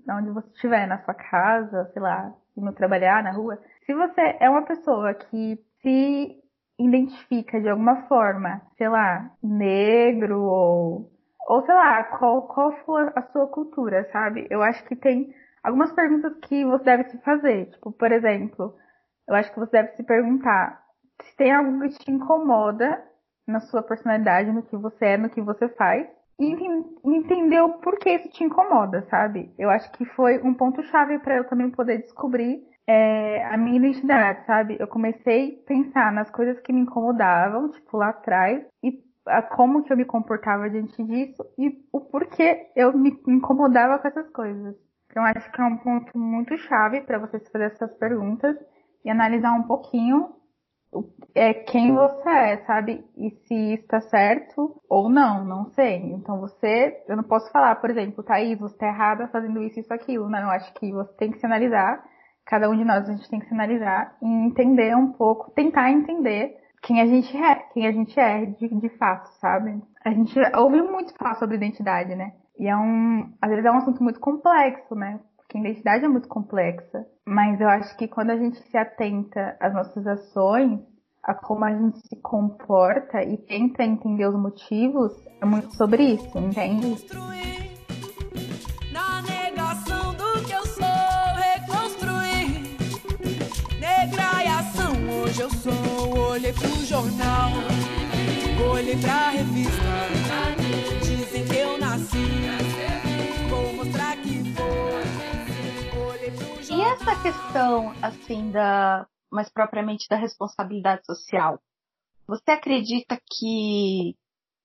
[0.09, 4.49] onde você estiver, na sua casa, sei lá, indo trabalhar na rua, se você é
[4.49, 6.41] uma pessoa que se
[6.79, 11.11] identifica de alguma forma, sei lá, negro ou
[11.45, 14.47] ou sei lá, qual, qual for a sua cultura, sabe?
[14.49, 15.33] Eu acho que tem
[15.63, 17.67] algumas perguntas que você deve se fazer.
[17.71, 18.75] Tipo, por exemplo,
[19.27, 20.81] eu acho que você deve se perguntar
[21.21, 23.01] se tem algo que te incomoda
[23.47, 26.07] na sua personalidade, no que você é, no que você faz.
[26.37, 26.53] E
[27.05, 29.53] entender o porquê isso te incomoda, sabe?
[29.57, 34.45] Eu acho que foi um ponto-chave para eu também poder descobrir é, a minha identidade,
[34.45, 34.75] sabe?
[34.77, 38.91] Eu comecei a pensar nas coisas que me incomodavam, tipo, lá atrás, e
[39.27, 44.07] a como que eu me comportava diante disso e o porquê eu me incomodava com
[44.07, 44.75] essas coisas.
[45.09, 48.55] Então acho que é um ponto muito chave para você fazer essas perguntas
[49.03, 50.35] e analisar um pouquinho
[51.33, 53.03] é quem você é, sabe?
[53.17, 55.97] E se está certo ou não, não sei.
[55.97, 59.93] Então você, eu não posso falar, por exemplo, Thaís, você está errada fazendo isso, isso,
[59.93, 60.29] aquilo.
[60.29, 62.03] Não, eu acho que você tem que se analisar.
[62.45, 65.91] Cada um de nós a gente tem que se analisar e entender um pouco, tentar
[65.91, 66.55] entender
[66.85, 69.81] quem a gente é, quem a gente é de, de fato, sabe?
[70.05, 72.33] A gente ouve muito falar sobre identidade, né?
[72.59, 75.19] E é um, às vezes é um assunto muito complexo, né?
[75.35, 77.05] Porque a identidade é muito complexa.
[77.25, 80.79] Mas eu acho que quando a gente se atenta às nossas ações,
[81.23, 85.11] a como a gente se comporta e tenta entender os motivos,
[85.41, 86.85] é muito sobre isso, entende?
[86.85, 87.74] hoje
[95.65, 96.29] sou.
[96.29, 97.49] Olhei pro jornal,
[98.71, 99.71] olhei pra revista.
[101.01, 102.17] Dizem que eu nasci,
[103.49, 106.07] vou mostrar que vou.
[106.07, 106.77] Olhei pro jornal.
[106.77, 109.07] E essa questão, assim, da.
[109.31, 111.59] mais propriamente da responsabilidade social?
[112.27, 114.15] Você acredita que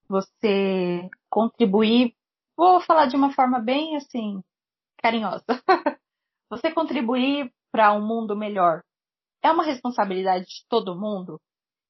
[0.09, 2.15] você contribuir,
[2.57, 4.43] vou falar de uma forma bem assim,
[5.03, 5.45] carinhosa,
[6.51, 8.83] você contribuir para um mundo melhor
[9.43, 11.41] é uma responsabilidade de todo mundo,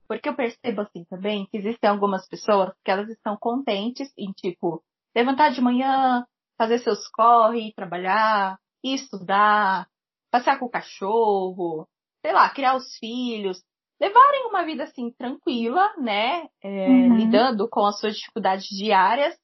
[0.08, 4.82] porque eu percebo assim também que existem algumas pessoas que elas estão contentes em tipo
[5.14, 6.24] levantar de manhã,
[6.56, 9.88] fazer seus corre, trabalhar, estudar,
[10.30, 11.86] passear com o cachorro,
[12.22, 13.62] sei lá, criar os filhos,
[14.00, 17.16] levarem uma vida assim tranquila, né, é, uhum.
[17.16, 19.36] lidando com as suas dificuldades diárias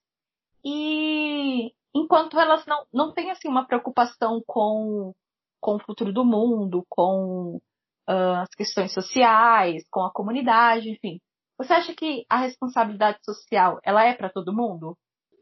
[0.65, 5.13] e enquanto elas não, não têm assim uma preocupação com
[5.59, 7.59] com o futuro do mundo, com
[8.07, 11.19] uh, as questões sociais, com a comunidade, enfim.
[11.57, 14.95] Você acha que a responsabilidade social ela é para todo mundo?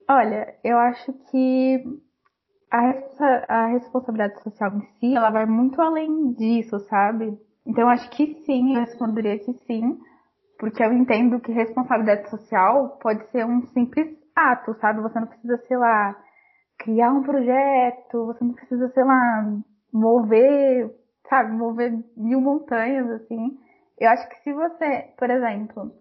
[0.10, 1.84] Olha, eu acho que
[2.72, 7.38] a, responsabilidade social em si, ela vai muito além disso, sabe?
[7.66, 9.98] Então acho que sim, eu responderia que sim,
[10.60, 15.02] porque eu entendo que responsabilidade social pode ser um simples ato, sabe?
[15.02, 16.16] Você não precisa, sei lá,
[16.78, 19.54] criar um projeto, você não precisa, sei lá,
[19.92, 20.92] mover
[21.30, 23.58] sabe, mover mil montanhas, assim.
[24.00, 25.92] Eu acho que se você, por exemplo,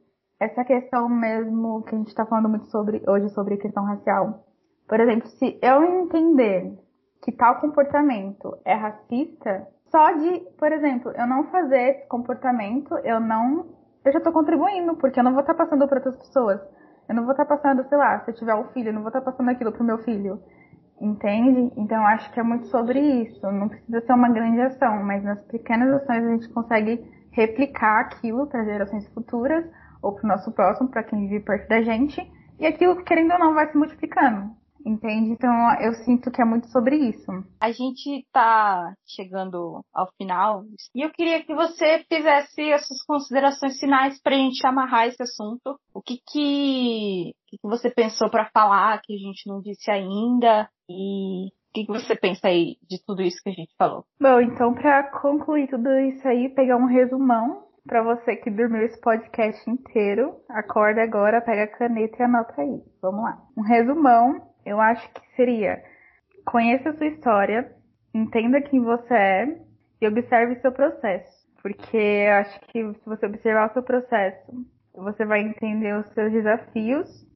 [0.40, 4.44] essa questão mesmo que a gente está falando muito sobre hoje sobre questão racial.
[4.88, 6.78] Por exemplo, se eu entender
[7.22, 13.20] que tal comportamento é racista, só de, por exemplo, eu não fazer esse comportamento, eu
[13.20, 13.66] não,
[14.04, 16.60] eu já estou contribuindo, porque eu não vou estar tá passando para outras pessoas.
[17.08, 19.02] Eu não vou estar tá passando, sei lá, se eu tiver um filho, eu não
[19.02, 20.42] vou estar tá passando aquilo pro meu filho.
[21.00, 21.72] Entende?
[21.76, 23.40] Então acho que é muito sobre isso.
[23.50, 28.46] Não precisa ser uma grande ação, mas nas pequenas ações a gente consegue replicar aquilo
[28.46, 29.64] para gerações futuras
[30.00, 32.20] ou para o nosso próximo, para quem vive perto da gente,
[32.58, 34.54] e aquilo, querendo ou não, vai se multiplicando.
[34.84, 35.30] Entende?
[35.30, 37.30] Então eu sinto que é muito sobre isso.
[37.60, 40.64] A gente está chegando ao final
[40.94, 45.78] e eu queria que você fizesse essas considerações finais para a gente amarrar esse assunto.
[45.94, 50.68] O que que, que, que você pensou para falar que a gente não disse ainda?
[50.88, 54.04] E o que, que você pensa aí de tudo isso que a gente falou?
[54.20, 58.98] Bom, então para concluir tudo isso aí, pegar um resumão para você que dormiu esse
[59.00, 62.82] podcast inteiro, acorda agora, pega a caneta e anota aí.
[63.02, 63.38] Vamos lá.
[63.56, 65.82] Um resumão, eu acho que seria:
[66.44, 67.72] conheça a sua história,
[68.12, 69.58] entenda quem você é
[70.00, 71.44] e observe seu processo.
[71.62, 74.52] Porque acho que se você observar o seu processo,
[74.94, 77.26] você vai entender os seus desafios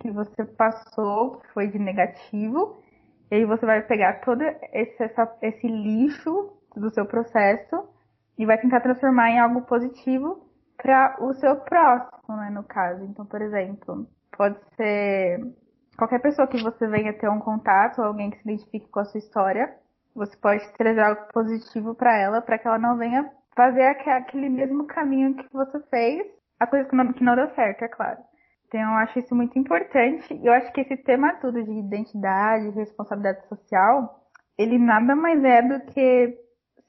[0.00, 2.82] que você passou, que foi de negativo,
[3.30, 7.88] e aí você vai pegar todo esse, essa, esse lixo do seu processo
[8.38, 10.46] e vai tentar transformar em algo positivo
[10.76, 13.04] para o seu próximo, né, no caso.
[13.04, 14.06] Então, por exemplo,
[14.36, 15.40] pode ser
[15.96, 19.04] qualquer pessoa que você venha ter um contato, ou alguém que se identifique com a
[19.04, 19.74] sua história,
[20.14, 24.86] você pode trazer algo positivo para ela, para que ela não venha fazer aquele mesmo
[24.86, 26.26] caminho que você fez,
[26.58, 28.18] a coisa que não, que não deu certo, é claro.
[28.68, 30.40] Então, eu acho isso muito importante.
[30.42, 34.22] Eu acho que esse tema todo de identidade, responsabilidade social,
[34.56, 36.38] ele nada mais é do que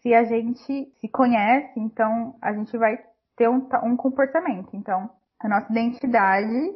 [0.02, 2.98] se a gente se conhece, então a gente vai
[3.36, 4.70] ter um, um comportamento.
[4.74, 6.74] Então, a nossa identidade,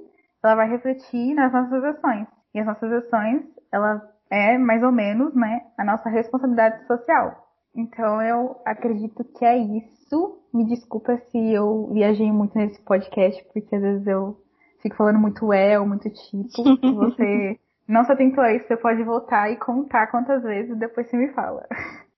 [0.48, 2.28] ela vai refletir nas nossas ações.
[2.54, 7.48] E as nossas ações, ela é mais ou menos, né, a nossa responsabilidade social.
[7.76, 10.42] Então eu acredito que é isso.
[10.54, 14.36] Me desculpa se eu viajei muito nesse podcast, porque às vezes eu
[14.82, 16.50] fico falando muito é ou muito tipo.
[16.50, 21.08] Se você não se atentou a isso, você pode voltar e contar quantas vezes depois
[21.08, 21.68] você me fala.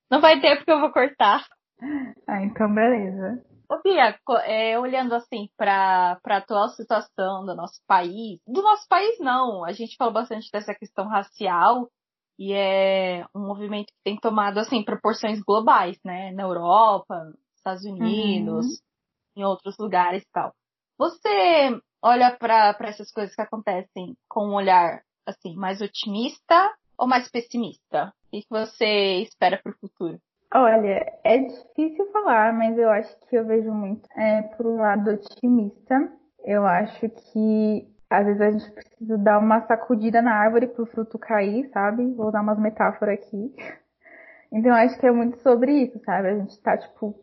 [0.09, 1.41] Não vai ter porque eu vou cortar.
[2.27, 3.43] Ah, então beleza.
[3.69, 9.19] Ô Bia, é, olhando assim para a atual situação do nosso país, do nosso país
[9.19, 11.87] não, a gente falou bastante dessa questão racial
[12.39, 18.65] e é um movimento que tem tomado assim proporções globais, né, na Europa, Estados Unidos,
[18.65, 18.73] uhum.
[19.35, 20.51] em outros lugares e tal.
[20.97, 27.29] Você olha para essas coisas que acontecem com um olhar assim mais otimista ou mais
[27.29, 28.11] pessimista?
[28.25, 30.19] O que você espera para o futuro?
[30.53, 35.11] Olha, é difícil falar, mas eu acho que eu vejo muito é, por um lado
[35.11, 36.11] otimista.
[36.43, 40.87] Eu acho que às vezes a gente precisa dar uma sacudida na árvore para o
[40.87, 42.13] fruto cair, sabe?
[42.15, 43.53] Vou dar umas metáforas aqui.
[44.51, 46.29] Então eu acho que é muito sobre isso, sabe?
[46.29, 47.13] A gente tá, tipo,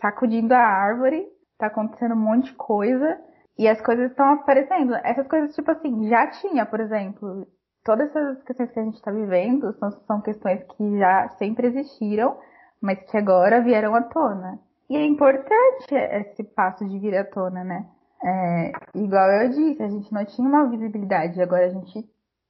[0.00, 1.26] sacudindo a árvore,
[1.58, 3.20] tá acontecendo um monte de coisa
[3.58, 4.94] e as coisas estão aparecendo.
[5.04, 7.46] Essas coisas, tipo assim, já tinha, por exemplo,
[7.84, 12.38] todas essas questões que a gente está vivendo são, são questões que já sempre existiram,
[12.82, 14.58] mas que agora vieram à tona.
[14.90, 17.86] E é importante esse passo de vir à tona, né?
[18.22, 22.04] É, igual eu disse, a gente não tinha uma visibilidade, agora a gente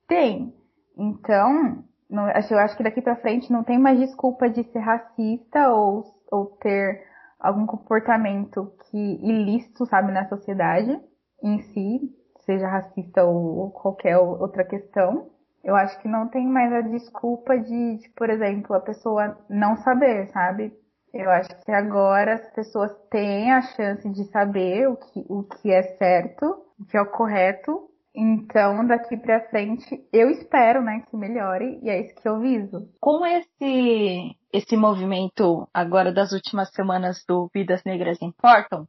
[0.08, 0.52] tem.
[0.96, 5.70] Então, não, eu acho que daqui para frente não tem mais desculpa de ser racista
[5.70, 7.02] ou, ou ter
[7.38, 10.98] algum comportamento que ilícito, sabe, na sociedade
[11.42, 12.00] em si,
[12.44, 15.30] seja racista ou qualquer outra questão.
[15.64, 19.76] Eu acho que não tem mais a desculpa de, de, por exemplo, a pessoa não
[19.76, 20.72] saber, sabe?
[21.14, 25.70] Eu acho que agora as pessoas têm a chance de saber o que, o que
[25.70, 27.88] é certo, o que é o correto.
[28.14, 32.88] Então, daqui para frente, eu espero, né, que melhore e é isso que eu viso.
[33.00, 38.86] Com esse esse movimento agora das últimas semanas do Vidas Negras Importam,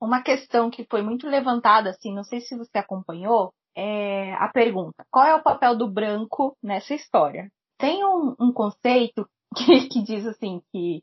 [0.00, 5.04] uma questão que foi muito levantada, assim, não sei se você acompanhou, é a pergunta:
[5.10, 7.50] qual é o papel do branco nessa história?
[7.78, 11.02] Tem um, um conceito que, que, diz assim que,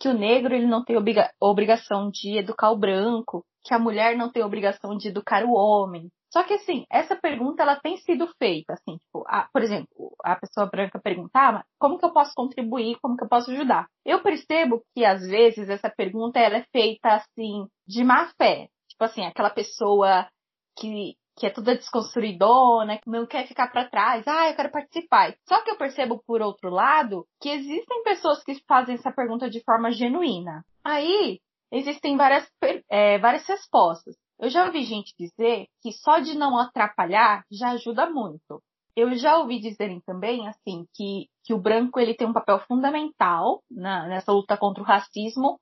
[0.00, 4.16] que o negro ele não tem obriga obrigação de educar o branco, que a mulher
[4.16, 6.10] não tem obrigação de educar o homem.
[6.32, 10.34] Só que assim, essa pergunta ela tem sido feita, assim, tipo, a, por exemplo, a
[10.36, 13.86] pessoa branca perguntava ah, como que eu posso contribuir, como que eu posso ajudar.
[14.02, 19.04] Eu percebo que às vezes essa pergunta ela é feita assim de má fé, tipo
[19.04, 20.26] assim, aquela pessoa
[20.78, 25.34] que que é toda desconstruidona, que não quer ficar para trás, ah, eu quero participar.
[25.48, 29.62] Só que eu percebo, por outro lado, que existem pessoas que fazem essa pergunta de
[29.64, 30.64] forma genuína.
[30.84, 32.46] Aí, existem várias,
[32.90, 34.14] é, várias respostas.
[34.38, 38.60] Eu já ouvi gente dizer que só de não atrapalhar já ajuda muito.
[38.94, 43.62] Eu já ouvi dizerem também, assim, que, que o branco ele tem um papel fundamental
[43.70, 45.58] na, nessa luta contra o racismo,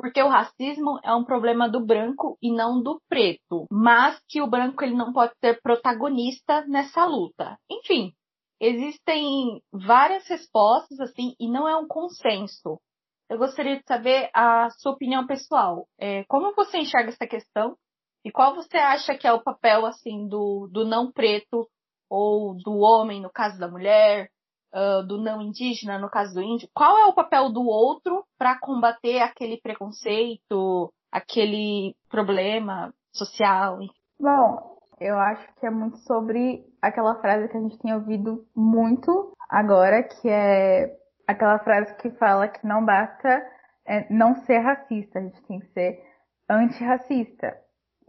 [0.00, 4.46] porque o racismo é um problema do branco e não do preto, mas que o
[4.46, 7.58] branco ele não pode ser protagonista nessa luta.
[7.68, 8.12] Enfim,
[8.60, 12.80] existem várias respostas assim e não é um consenso.
[13.28, 15.86] Eu gostaria de saber a sua opinião pessoal.
[15.98, 17.76] É, como você enxerga essa questão
[18.24, 21.68] e qual você acha que é o papel assim do, do não preto
[22.08, 24.30] ou do homem no caso da mulher
[24.74, 28.58] uh, do não indígena, no caso do índio, qual é o papel do outro para
[28.58, 33.78] combater aquele preconceito, aquele problema social?
[34.20, 39.32] Bom, eu acho que é muito sobre aquela frase que a gente tem ouvido muito
[39.48, 40.96] agora, que é
[41.26, 43.42] aquela frase que fala que não basta
[43.86, 46.02] é, não ser racista, a gente tem que ser
[46.48, 47.56] antirracista.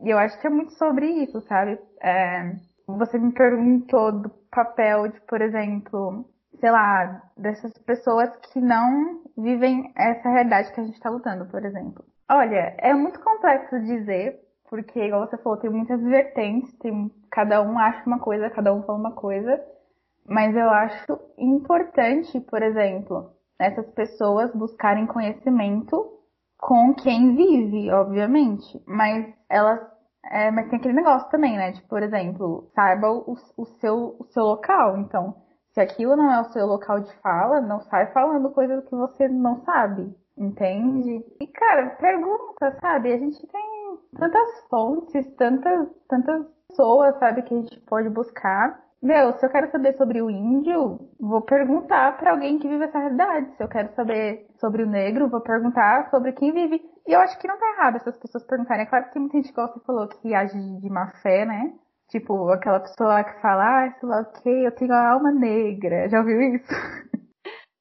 [0.02, 1.78] E eu acho que é muito sobre isso, sabe?
[2.02, 2.54] É,
[2.88, 6.26] você me perguntou do papel de, por exemplo,
[6.60, 11.64] sei lá, dessas pessoas que não vivem essa realidade que a gente está lutando, por
[11.64, 12.04] exemplo.
[12.30, 14.40] Olha, é muito complexo dizer,
[14.70, 18.84] porque, igual você falou, tem muitas vertentes, tem, cada um acha uma coisa, cada um
[18.84, 19.60] fala uma coisa,
[20.28, 26.20] mas eu acho importante, por exemplo, essas pessoas buscarem conhecimento
[26.58, 29.80] com quem vive, obviamente, mas elas
[30.32, 31.72] é, mas tem aquele negócio também, né?
[31.72, 34.98] De, por exemplo, saiba o, o, seu, o seu local.
[34.98, 35.36] Então,
[35.80, 39.30] se aquilo não é o seu local de fala, não sai falando coisas que você
[39.30, 41.24] não sabe, entende?
[41.40, 43.14] E, cara, pergunta, sabe?
[43.14, 48.78] A gente tem tantas fontes, tantas, tantas pessoas, sabe, que a gente pode buscar.
[49.02, 53.00] Meu, se eu quero saber sobre o índio, vou perguntar para alguém que vive essa
[53.00, 53.56] realidade.
[53.56, 56.82] Se eu quero saber sobre o negro, vou perguntar sobre quem vive.
[57.08, 58.84] E eu acho que não tá errado essas pessoas perguntarem.
[58.84, 61.74] É claro que tem muita gente, igual você falou, que age de má fé, né?
[62.10, 66.10] Tipo, aquela pessoa que fala, ah, sei lá, ok, eu tenho a alma negra.
[66.10, 66.68] Já ouviu isso?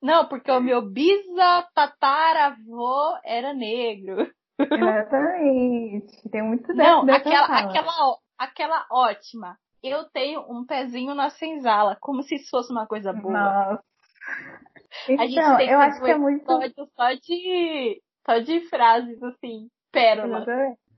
[0.02, 4.30] Não, porque o meu bisatataravô era negro.
[4.58, 6.28] Exatamente.
[6.30, 9.56] Tem muito dessa Não, aquela, aquela, aquela ótima.
[9.82, 13.32] Eu tenho um pezinho na senzala, como se isso fosse uma coisa boa.
[13.32, 13.82] Nossa.
[15.08, 16.44] Então, a gente então, tem eu acho que é muito
[16.94, 20.44] só de só de frases assim, pérola.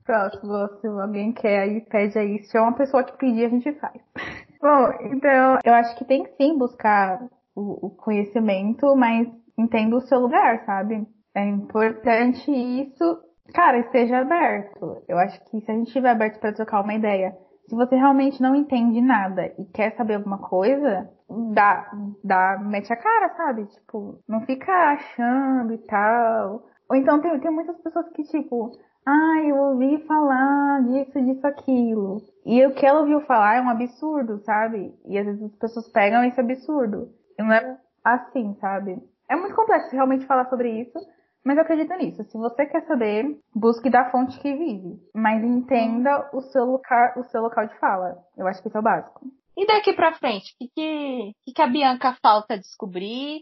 [0.05, 2.43] Próximo, se alguém quer aí, pede aí.
[2.43, 4.01] Se é uma pessoa que pedir, a gente faz.
[4.61, 7.19] Bom, então, eu acho que tem sim buscar
[7.55, 9.27] o, o conhecimento, mas
[9.57, 11.07] entenda o seu lugar, sabe?
[11.35, 13.19] É importante isso
[13.53, 15.03] Cara, esteja aberto.
[15.07, 17.35] Eu acho que se a gente estiver aberto para trocar uma ideia,
[17.67, 21.09] se você realmente não entende nada e quer saber alguma coisa,
[21.53, 21.91] dá,
[22.23, 23.65] dá, mete a cara, sabe?
[23.67, 26.63] Tipo, não fica achando e tal.
[26.89, 28.71] Ou então tem, tem muitas pessoas que, tipo,
[29.05, 32.21] ah, eu ouvi falar disso, disso, aquilo.
[32.45, 34.93] E o que ela ouviu falar é um absurdo, sabe?
[35.05, 37.09] E às vezes as pessoas pegam esse absurdo.
[37.37, 39.01] E não é assim, sabe?
[39.29, 40.99] É muito complexo realmente falar sobre isso.
[41.43, 42.23] Mas eu acredito nisso.
[42.25, 44.99] Se você quer saber, busque da fonte que vive.
[45.15, 48.17] Mas entenda o seu local, o seu local de fala.
[48.37, 49.21] Eu acho que isso é o básico.
[49.57, 53.41] E daqui pra frente, o que, que, que a Bianca falta descobrir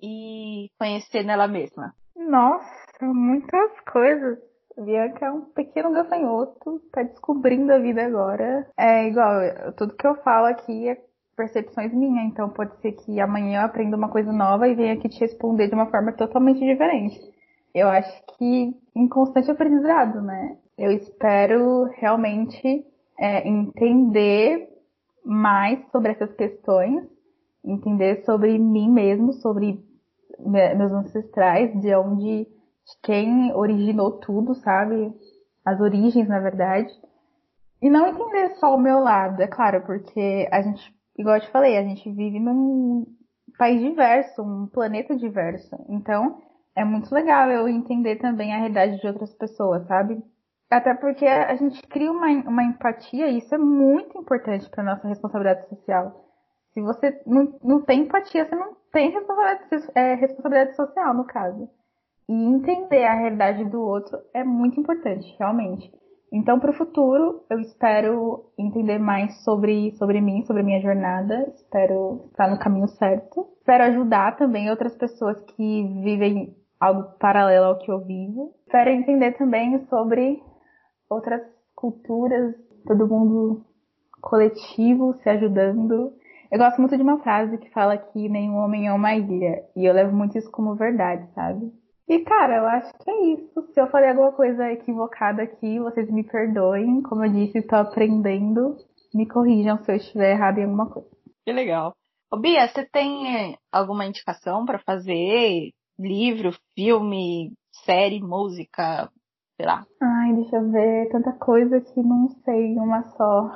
[0.00, 1.92] e conhecer nela mesma?
[2.16, 4.38] Nossa, muitas coisas.
[4.78, 8.66] Bianca é um pequeno gafanhoto, tá descobrindo a vida agora.
[8.76, 9.40] É igual,
[9.76, 10.98] tudo que eu falo aqui é
[11.36, 15.08] percepções minhas, então pode ser que amanhã eu aprenda uma coisa nova e venha aqui
[15.08, 17.18] te responder de uma forma totalmente diferente.
[17.74, 20.56] Eu acho que em constante aprendizado, né?
[20.76, 22.84] Eu espero realmente
[23.18, 24.68] é, entender
[25.24, 27.04] mais sobre essas questões,
[27.64, 29.82] entender sobre mim mesmo, sobre
[30.38, 32.48] meus ancestrais, de onde, de
[33.02, 35.12] quem originou tudo, sabe?
[35.64, 36.90] As origens, na verdade.
[37.80, 41.50] E não entender só o meu lado, é claro, porque a gente igual eu te
[41.50, 43.06] falei, a gente vive num
[43.58, 45.76] país diverso, um planeta diverso.
[45.88, 46.40] Então,
[46.74, 50.22] é muito legal eu entender também a realidade de outras pessoas, sabe?
[50.70, 55.06] Até porque a gente cria uma, uma empatia e isso é muito importante para nossa
[55.06, 56.24] responsabilidade social.
[56.72, 61.68] Se você não, não tem empatia, você não tem responsabilidade, é, responsabilidade social, no caso.
[62.28, 65.90] E entender a realidade do outro é muito importante, realmente.
[66.32, 71.52] Então, para o futuro, eu espero entender mais sobre, sobre mim, sobre a minha jornada.
[71.54, 73.46] Espero estar no caminho certo.
[73.58, 78.54] Espero ajudar também outras pessoas que vivem algo paralelo ao que eu vivo.
[78.66, 80.42] Espero entender também sobre
[81.10, 81.42] outras
[81.76, 82.54] culturas,
[82.86, 83.66] todo mundo
[84.22, 86.14] coletivo se ajudando.
[86.50, 89.64] Eu gosto muito de uma frase que fala que nenhum homem é uma ilha.
[89.76, 91.70] E eu levo muito isso como verdade, sabe?
[92.12, 93.62] E, cara, eu acho que é isso.
[93.72, 97.00] Se eu falei alguma coisa equivocada aqui, vocês me perdoem.
[97.00, 98.76] Como eu disse, estou aprendendo.
[99.14, 101.08] Me corrijam se eu estiver errado em alguma coisa.
[101.42, 101.94] Que legal.
[102.30, 105.70] Ô, Bia, você tem alguma indicação para fazer?
[105.98, 107.54] Livro, filme,
[107.86, 109.08] série, música,
[109.56, 109.86] sei lá?
[110.02, 111.08] Ai, deixa eu ver.
[111.08, 113.54] Tanta coisa que não sei uma só.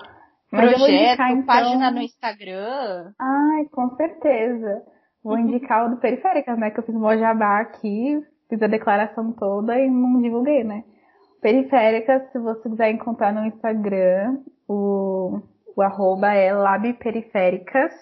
[0.50, 1.44] Mas Projeto, indicar, então...
[1.44, 3.12] página no Instagram.
[3.20, 4.82] Ai, com certeza.
[5.22, 6.70] Vou indicar o do Periféricas, né?
[6.70, 8.18] Que eu fiz o jabá aqui
[8.48, 10.84] fiz a declaração toda e não divulguei, né?
[11.40, 14.38] Periféricas, se você quiser encontrar no Instagram,
[14.68, 15.40] o,
[15.76, 17.92] o arroba é labperiféricas.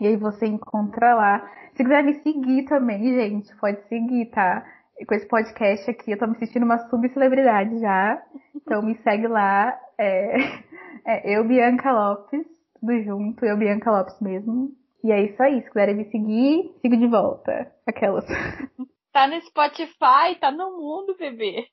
[0.00, 1.50] E aí você encontra lá.
[1.74, 4.64] Se quiser me seguir também, gente, pode seguir, tá?
[5.06, 8.22] Com esse podcast aqui, eu tô me sentindo uma subcelebridade já.
[8.54, 9.76] Então me segue lá.
[9.98, 10.36] É,
[11.06, 12.46] é eu, Bianca Lopes,
[12.80, 14.70] tudo junto, eu, Bianca Lopes mesmo.
[15.02, 15.60] E é isso aí.
[15.62, 17.70] Se quiserem me seguir, sigo de volta.
[17.86, 18.24] Aquelas.
[19.14, 21.68] Tá no Spotify, tá no mundo, bebê.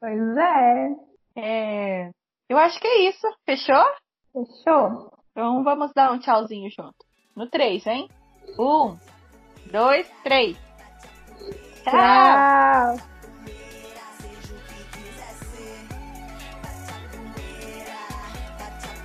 [0.00, 0.88] Pois é.
[1.36, 2.10] É.
[2.48, 3.26] Eu acho que é isso.
[3.44, 3.84] Fechou?
[4.32, 5.12] Fechou.
[5.30, 6.96] Então vamos dar um tchauzinho junto.
[7.36, 8.08] No 3, hein?
[8.58, 8.96] Um,
[9.70, 10.56] dois, três.
[11.84, 11.92] Tchau.
[11.92, 12.96] Tchau.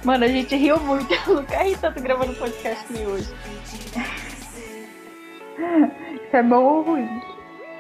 [0.05, 1.13] Mano, a gente riu muito.
[1.27, 3.27] Eu nunca ri tanto gravando podcast que hoje.
[6.31, 7.21] Isso é bom ou ruim?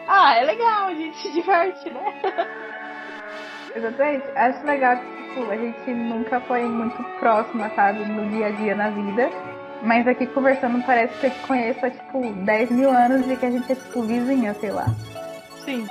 [0.09, 2.13] Ah, é legal, a gente se diverte, né?
[3.73, 4.25] Exatamente.
[4.35, 8.75] Acho legal que, tipo, a gente nunca foi muito próxima, sabe, no dia a dia
[8.75, 9.29] na vida.
[9.81, 13.45] Mas aqui conversando parece que eu te conheço há, tipo, 10 mil anos e que
[13.45, 14.87] a gente é, tipo, vizinha, sei lá.
[15.63, 15.87] Sim.